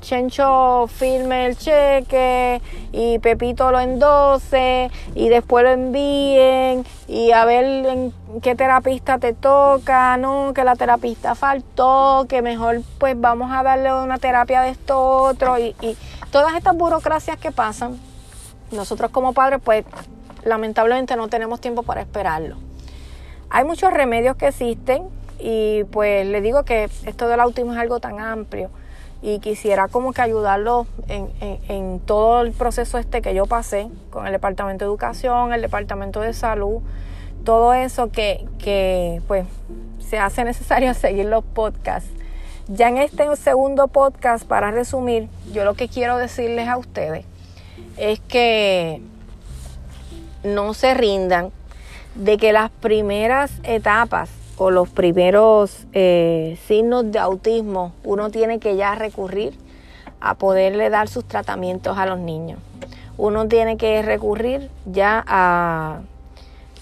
Chencho 0.00 0.86
firme 0.88 1.46
el 1.46 1.56
cheque 1.56 2.60
y 2.92 3.18
Pepito 3.18 3.70
lo 3.70 3.80
endose 3.80 4.90
y 5.14 5.28
después 5.28 5.64
lo 5.64 5.70
envíen 5.70 6.84
y 7.06 7.32
a 7.32 7.44
ver 7.44 7.64
en 7.86 8.12
qué 8.42 8.54
terapista 8.54 9.18
te 9.18 9.34
toca, 9.34 10.16
no, 10.16 10.52
que 10.54 10.64
la 10.64 10.74
terapista 10.74 11.34
faltó, 11.34 12.26
que 12.28 12.40
mejor 12.40 12.82
pues 12.98 13.20
vamos 13.20 13.52
a 13.52 13.62
darle 13.62 13.92
una 13.92 14.18
terapia 14.18 14.62
de 14.62 14.70
esto 14.70 14.98
otro 14.98 15.58
y, 15.58 15.76
y 15.80 15.96
todas 16.30 16.54
estas 16.54 16.76
burocracias 16.76 17.36
que 17.36 17.52
pasan, 17.52 17.98
nosotros 18.70 19.10
como 19.10 19.34
padres 19.34 19.60
pues 19.62 19.84
lamentablemente 20.44 21.14
no 21.16 21.28
tenemos 21.28 21.60
tiempo 21.60 21.82
para 21.82 22.00
esperarlo. 22.00 22.56
Hay 23.50 23.64
muchos 23.64 23.92
remedios 23.92 24.36
que 24.36 24.48
existen 24.48 25.08
y 25.38 25.84
pues 25.84 26.26
le 26.26 26.40
digo 26.40 26.64
que 26.64 26.88
esto 27.04 27.28
del 27.28 27.40
autismo 27.40 27.72
es 27.72 27.78
algo 27.78 28.00
tan 28.00 28.20
amplio 28.20 28.70
y 29.22 29.38
quisiera 29.40 29.88
como 29.88 30.12
que 30.12 30.22
ayudarlo 30.22 30.86
en, 31.08 31.30
en, 31.68 32.00
todo 32.00 32.40
el 32.40 32.52
proceso 32.52 32.98
este 32.98 33.20
que 33.20 33.34
yo 33.34 33.46
pasé 33.46 33.88
con 34.10 34.26
el 34.26 34.32
Departamento 34.32 34.84
de 34.84 34.88
Educación, 34.88 35.52
el 35.52 35.60
Departamento 35.60 36.20
de 36.20 36.32
Salud, 36.32 36.80
todo 37.44 37.74
eso 37.74 38.10
que, 38.10 38.46
que 38.58 39.20
pues 39.28 39.46
se 39.98 40.18
hace 40.18 40.44
necesario 40.44 40.94
seguir 40.94 41.26
los 41.26 41.44
podcasts. 41.44 42.10
Ya 42.68 42.88
en 42.88 42.98
este 42.98 43.34
segundo 43.36 43.88
podcast, 43.88 44.46
para 44.46 44.70
resumir, 44.70 45.28
yo 45.52 45.64
lo 45.64 45.74
que 45.74 45.88
quiero 45.88 46.16
decirles 46.16 46.68
a 46.68 46.76
ustedes 46.76 47.24
es 47.96 48.20
que 48.20 49.02
no 50.44 50.72
se 50.72 50.94
rindan 50.94 51.50
de 52.14 52.38
que 52.38 52.52
las 52.52 52.70
primeras 52.70 53.50
etapas 53.64 54.30
o 54.62 54.70
los 54.70 54.90
primeros 54.90 55.86
eh, 55.94 56.58
signos 56.66 57.10
de 57.10 57.18
autismo, 57.18 57.94
uno 58.04 58.30
tiene 58.30 58.58
que 58.58 58.76
ya 58.76 58.94
recurrir 58.94 59.54
a 60.20 60.34
poderle 60.34 60.90
dar 60.90 61.08
sus 61.08 61.24
tratamientos 61.24 61.96
a 61.96 62.04
los 62.04 62.18
niños. 62.18 62.58
Uno 63.16 63.48
tiene 63.48 63.78
que 63.78 64.02
recurrir 64.02 64.68
ya 64.84 65.24
a, 65.26 66.00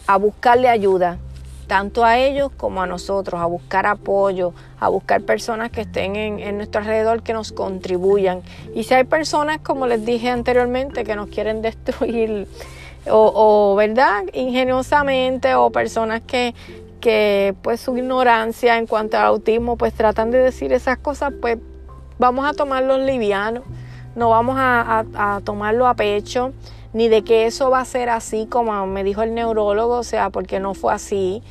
a 0.09 0.17
buscarle 0.17 0.69
ayuda, 0.69 1.19
tanto 1.69 2.05
a 2.05 2.19
ellos 2.19 2.51
como 2.57 2.83
a 2.83 2.88
nosotros, 2.88 3.41
a 3.41 3.47
buscar 3.47 3.87
apoyo, 3.87 4.55
a 4.81 4.88
buscar 4.88 5.23
personas 5.23 5.71
que 5.71 5.83
estén 5.83 6.17
en, 6.17 6.57
nuestro 6.57 6.81
alrededor 6.81 7.23
que 7.23 7.33
nos 7.33 7.53
contribuyan. 7.53 8.43
Y 8.75 8.83
si 8.83 8.95
hay 8.95 9.05
personas, 9.05 9.61
como 9.61 9.87
les 9.87 10.05
dije 10.05 10.31
anteriormente, 10.31 11.05
que 11.05 11.14
nos 11.14 11.29
quieren 11.29 11.62
destruir 11.62 12.49
o, 13.09 13.33
o 13.33 13.77
¿verdad? 13.77 14.25
Ingeniosamente 14.33 15.55
o 15.55 15.71
personas 15.71 16.23
que, 16.27 16.57
que 17.01 17.55
pues 17.63 17.81
su 17.81 17.97
ignorancia 17.97 18.79
en 18.79 18.87
cuanto 18.87 19.17
al 19.17 19.27
autismo 19.27 19.77
pues 19.77 19.93
tratan 19.95 20.31
de 20.31 20.39
decir 20.39 20.73
esas 20.73 20.99
cosas, 20.99 21.33
pues 21.41 21.59
vamos 22.19 22.49
a 22.49 22.53
tomarlo 22.53 22.99
liviano, 22.99 23.63
no 24.15 24.31
vamos 24.31 24.57
a, 24.59 25.41
tomarlo 25.45 25.87
a 25.87 25.95
pecho, 25.95 26.53
ni 26.93 27.09
de 27.09 27.23
que 27.23 27.47
eso 27.47 27.71
va 27.71 27.81
a 27.81 27.85
ser 27.85 28.11
así 28.11 28.47
como 28.47 28.87
me 28.87 29.05
dijo 29.05 29.23
el 29.23 29.35
neurólogo, 29.35 29.95
o 29.95 30.03
sea, 30.03 30.31
porque 30.31 30.59
no 30.61 30.75
fue 30.75 30.93
así. 30.93 31.43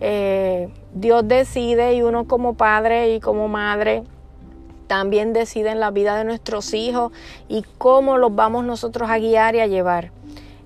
Eh, 0.00 0.68
Dios 0.94 1.26
decide 1.26 1.94
y 1.94 2.02
uno 2.02 2.26
como 2.26 2.54
padre 2.54 3.14
y 3.14 3.20
como 3.20 3.48
madre 3.48 4.04
también 4.86 5.32
decide 5.32 5.70
en 5.70 5.80
la 5.80 5.90
vida 5.90 6.16
de 6.16 6.24
nuestros 6.24 6.72
hijos 6.74 7.12
y 7.48 7.64
cómo 7.78 8.18
los 8.18 8.34
vamos 8.34 8.64
nosotros 8.64 9.10
a 9.10 9.18
guiar 9.18 9.54
y 9.54 9.60
a 9.60 9.66
llevar. 9.66 10.10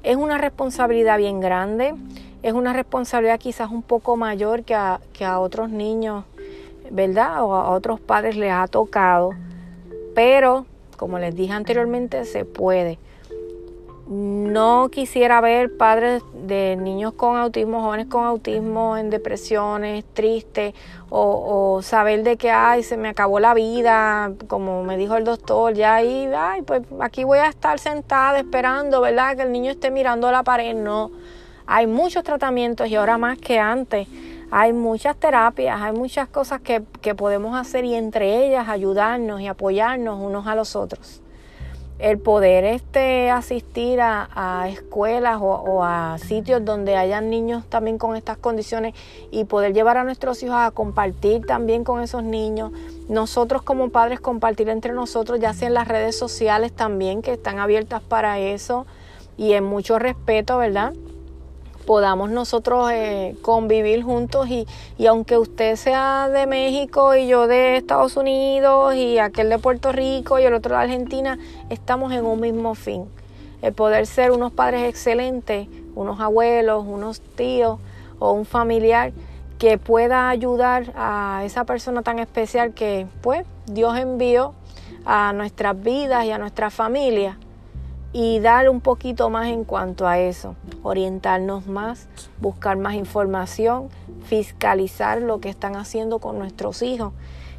Es 0.02 0.16
una 0.16 0.38
responsabilidad 0.38 1.18
bien 1.18 1.40
grande 1.40 1.94
es 2.42 2.52
una 2.52 2.72
responsabilidad 2.72 3.38
quizás 3.38 3.70
un 3.70 3.82
poco 3.82 4.16
mayor 4.16 4.64
que 4.64 4.74
a, 4.74 5.00
que 5.12 5.24
a 5.24 5.40
otros 5.40 5.70
niños, 5.70 6.24
¿verdad? 6.90 7.42
O 7.42 7.54
a 7.54 7.70
otros 7.70 8.00
padres 8.00 8.36
les 8.36 8.52
ha 8.52 8.66
tocado, 8.66 9.30
pero 10.14 10.66
como 10.98 11.18
les 11.18 11.34
dije 11.34 11.52
anteriormente, 11.52 12.24
se 12.24 12.44
puede. 12.44 12.98
No 14.08 14.88
quisiera 14.90 15.40
ver 15.42 15.76
padres 15.76 16.22
de 16.32 16.76
niños 16.76 17.12
con 17.12 17.36
autismo, 17.36 17.82
jóvenes 17.82 18.06
con 18.06 18.24
autismo 18.24 18.96
en 18.96 19.10
depresiones, 19.10 20.04
tristes, 20.14 20.74
o, 21.10 21.74
o, 21.76 21.82
saber 21.82 22.22
de 22.22 22.38
que, 22.38 22.50
ay, 22.50 22.82
se 22.82 22.96
me 22.96 23.08
acabó 23.08 23.38
la 23.38 23.52
vida, 23.52 24.32
como 24.48 24.82
me 24.82 24.96
dijo 24.96 25.16
el 25.16 25.24
doctor, 25.24 25.74
ya 25.74 25.96
ahí, 25.96 26.28
ay, 26.34 26.62
pues 26.62 26.82
aquí 27.00 27.24
voy 27.24 27.38
a 27.38 27.48
estar 27.48 27.78
sentada 27.78 28.38
esperando, 28.38 29.02
¿verdad? 29.02 29.36
Que 29.36 29.42
el 29.42 29.52
niño 29.52 29.70
esté 29.70 29.90
mirando 29.90 30.32
la 30.32 30.42
pared. 30.42 30.74
No, 30.74 31.10
hay 31.70 31.86
muchos 31.86 32.24
tratamientos 32.24 32.88
y 32.88 32.96
ahora 32.96 33.18
más 33.18 33.36
que 33.36 33.58
antes. 33.58 34.08
Hay 34.50 34.72
muchas 34.72 35.16
terapias, 35.16 35.78
hay 35.82 35.92
muchas 35.92 36.26
cosas 36.26 36.62
que, 36.62 36.80
podemos 37.14 37.54
hacer 37.54 37.84
y 37.84 37.94
entre 37.94 38.46
ellas 38.46 38.70
ayudarnos 38.70 39.42
y 39.42 39.48
apoyarnos 39.48 40.18
unos 40.18 40.46
a 40.46 40.54
los 40.54 40.74
otros. 40.74 41.20
El 41.98 42.18
poder 42.18 42.64
este, 42.64 43.28
asistir 43.28 44.00
a, 44.00 44.66
escuelas 44.70 45.40
o, 45.42 45.44
o, 45.44 45.84
a 45.84 46.16
sitios 46.16 46.64
donde 46.64 46.96
hayan 46.96 47.28
niños 47.28 47.66
también 47.68 47.98
con 47.98 48.16
estas 48.16 48.38
condiciones 48.38 48.94
y 49.30 49.44
poder 49.44 49.74
llevar 49.74 49.98
a 49.98 50.04
nuestros 50.04 50.42
hijos 50.42 50.56
a 50.56 50.70
compartir 50.70 51.44
también 51.44 51.84
con 51.84 52.00
esos 52.00 52.22
niños. 52.22 52.72
Nosotros 53.10 53.60
como 53.60 53.90
padres 53.90 54.20
compartir 54.20 54.70
entre 54.70 54.94
nosotros, 54.94 55.38
ya 55.38 55.52
sea 55.52 55.68
en 55.68 55.74
las 55.74 55.86
redes 55.86 56.16
sociales 56.16 56.72
también, 56.72 57.20
que 57.20 57.32
están 57.32 57.58
abiertas 57.58 58.00
para 58.00 58.38
eso 58.38 58.86
y 59.36 59.52
en 59.52 59.64
mucho 59.64 59.98
respeto, 59.98 60.56
¿verdad? 60.56 60.94
Podamos 61.88 62.28
nosotros 62.28 62.90
eh, 62.92 63.34
convivir 63.40 64.02
juntos 64.02 64.46
y, 64.50 64.66
y, 64.98 65.06
aunque 65.06 65.38
usted 65.38 65.74
sea 65.76 66.28
de 66.28 66.46
México 66.46 67.16
y 67.16 67.28
yo 67.28 67.46
de 67.46 67.78
Estados 67.78 68.18
Unidos 68.18 68.94
y 68.94 69.18
aquel 69.18 69.48
de 69.48 69.58
Puerto 69.58 69.90
Rico 69.90 70.38
y 70.38 70.42
el 70.42 70.52
otro 70.52 70.76
de 70.76 70.82
Argentina, 70.82 71.38
estamos 71.70 72.12
en 72.12 72.26
un 72.26 72.40
mismo 72.40 72.74
fin. 72.74 73.06
El 73.62 73.72
poder 73.72 74.06
ser 74.06 74.32
unos 74.32 74.52
padres 74.52 74.86
excelentes, 74.86 75.66
unos 75.94 76.20
abuelos, 76.20 76.84
unos 76.86 77.22
tíos 77.22 77.78
o 78.18 78.32
un 78.32 78.44
familiar 78.44 79.12
que 79.58 79.78
pueda 79.78 80.28
ayudar 80.28 80.92
a 80.94 81.40
esa 81.46 81.64
persona 81.64 82.02
tan 82.02 82.18
especial 82.18 82.74
que 82.74 83.06
pues 83.22 83.46
Dios 83.64 83.96
envió 83.96 84.52
a 85.06 85.32
nuestras 85.32 85.82
vidas 85.82 86.26
y 86.26 86.32
a 86.32 86.36
nuestra 86.36 86.68
familia 86.68 87.38
y 88.12 88.40
dar 88.40 88.68
un 88.68 88.80
poquito 88.80 89.28
más 89.30 89.48
en 89.48 89.64
cuanto 89.64 90.06
a 90.06 90.18
eso, 90.18 90.54
orientarnos 90.82 91.66
más, 91.66 92.08
buscar 92.40 92.76
más 92.76 92.94
información, 92.94 93.88
fiscalizar 94.24 95.20
lo 95.20 95.40
que 95.40 95.50
están 95.50 95.76
haciendo 95.76 96.18
con 96.18 96.38
nuestros 96.38 96.82
hijos 96.82 97.12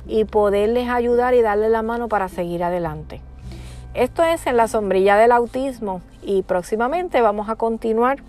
y 0.08 0.26
poderles 0.26 0.90
ayudar 0.90 1.34
y 1.36 1.42
darle 1.42 1.70
la 1.70 1.84
mano 1.84 2.08
para 2.08 2.30
seguir 2.30 2.64
adelante. 2.64 3.22
Esto 3.94 4.24
es 4.24 4.46
en 4.48 4.58
la 4.58 4.68
sombrilla 4.68 5.18
del 5.18 5.32
autismo 5.32 6.02
y 6.22 6.42
próximamente 6.44 7.22
vamos 7.22 7.50
a 7.50 7.56
continuar 7.56 8.20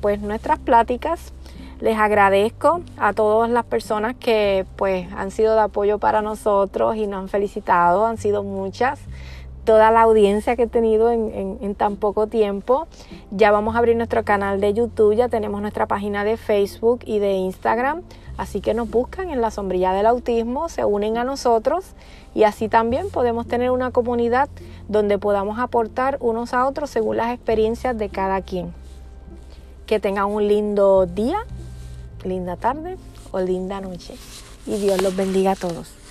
pues 0.00 0.20
nuestras 0.20 0.58
pláticas. 0.58 1.32
Les 1.80 1.98
agradezco 1.98 2.80
a 2.96 3.12
todas 3.12 3.50
las 3.50 3.64
personas 3.64 4.16
que 4.16 4.64
pues 4.76 5.12
han 5.12 5.30
sido 5.30 5.54
de 5.54 5.60
apoyo 5.60 5.98
para 5.98 6.22
nosotros 6.22 6.96
y 6.96 7.06
nos 7.06 7.20
han 7.20 7.28
felicitado, 7.28 8.06
han 8.06 8.18
sido 8.18 8.42
muchas 8.42 8.98
toda 9.66 9.90
la 9.90 10.00
audiencia 10.00 10.56
que 10.56 10.62
he 10.62 10.66
tenido 10.66 11.10
en, 11.10 11.74
tan 11.74 11.96
poco 11.96 12.28
tiempo. 12.28 12.86
Ya 13.30 13.50
vamos 13.50 13.74
a 13.74 13.78
abrir 13.78 13.96
nuestro 13.96 14.24
canal 14.24 14.60
de 14.60 14.72
YouTube, 14.72 15.14
ya 15.14 15.28
tenemos 15.28 15.60
nuestra 15.60 15.86
página 15.86 16.24
de 16.24 16.38
Facebook 16.38 17.00
y 17.04 17.18
de 17.18 17.32
Instagram. 17.32 18.02
Así 18.38 18.60
que 18.62 18.72
nos 18.72 18.88
buscan 18.88 19.28
en 19.30 19.42
la 19.42 19.50
sombrilla 19.50 19.92
del 19.92 20.06
autismo, 20.06 20.68
se 20.68 20.84
unen 20.84 21.18
a 21.18 21.24
nosotros 21.24 21.84
y 22.34 22.44
así 22.44 22.68
también 22.68 23.10
podemos 23.10 23.46
tener 23.46 23.70
una 23.70 23.90
comunidad 23.90 24.48
donde 24.88 25.18
podamos 25.18 25.58
aportar 25.58 26.18
unos 26.20 26.54
a 26.54 26.66
otros 26.66 26.90
según 26.90 27.16
las 27.16 27.34
experiencias 27.34 27.96
de 27.98 28.08
cada 28.08 28.40
quien. 28.42 28.72
Que 29.86 30.00
tengan 30.00 30.26
un 30.26 30.46
lindo 30.46 31.06
día, 31.06 31.38
linda 32.24 32.56
tarde 32.56 32.96
o 33.32 33.40
linda 33.40 33.80
noche. 33.80 34.14
Y 34.66 34.76
Dios 34.78 35.02
los 35.02 35.16
bendiga 35.16 35.52
a 35.52 35.56
todos. 35.56 36.05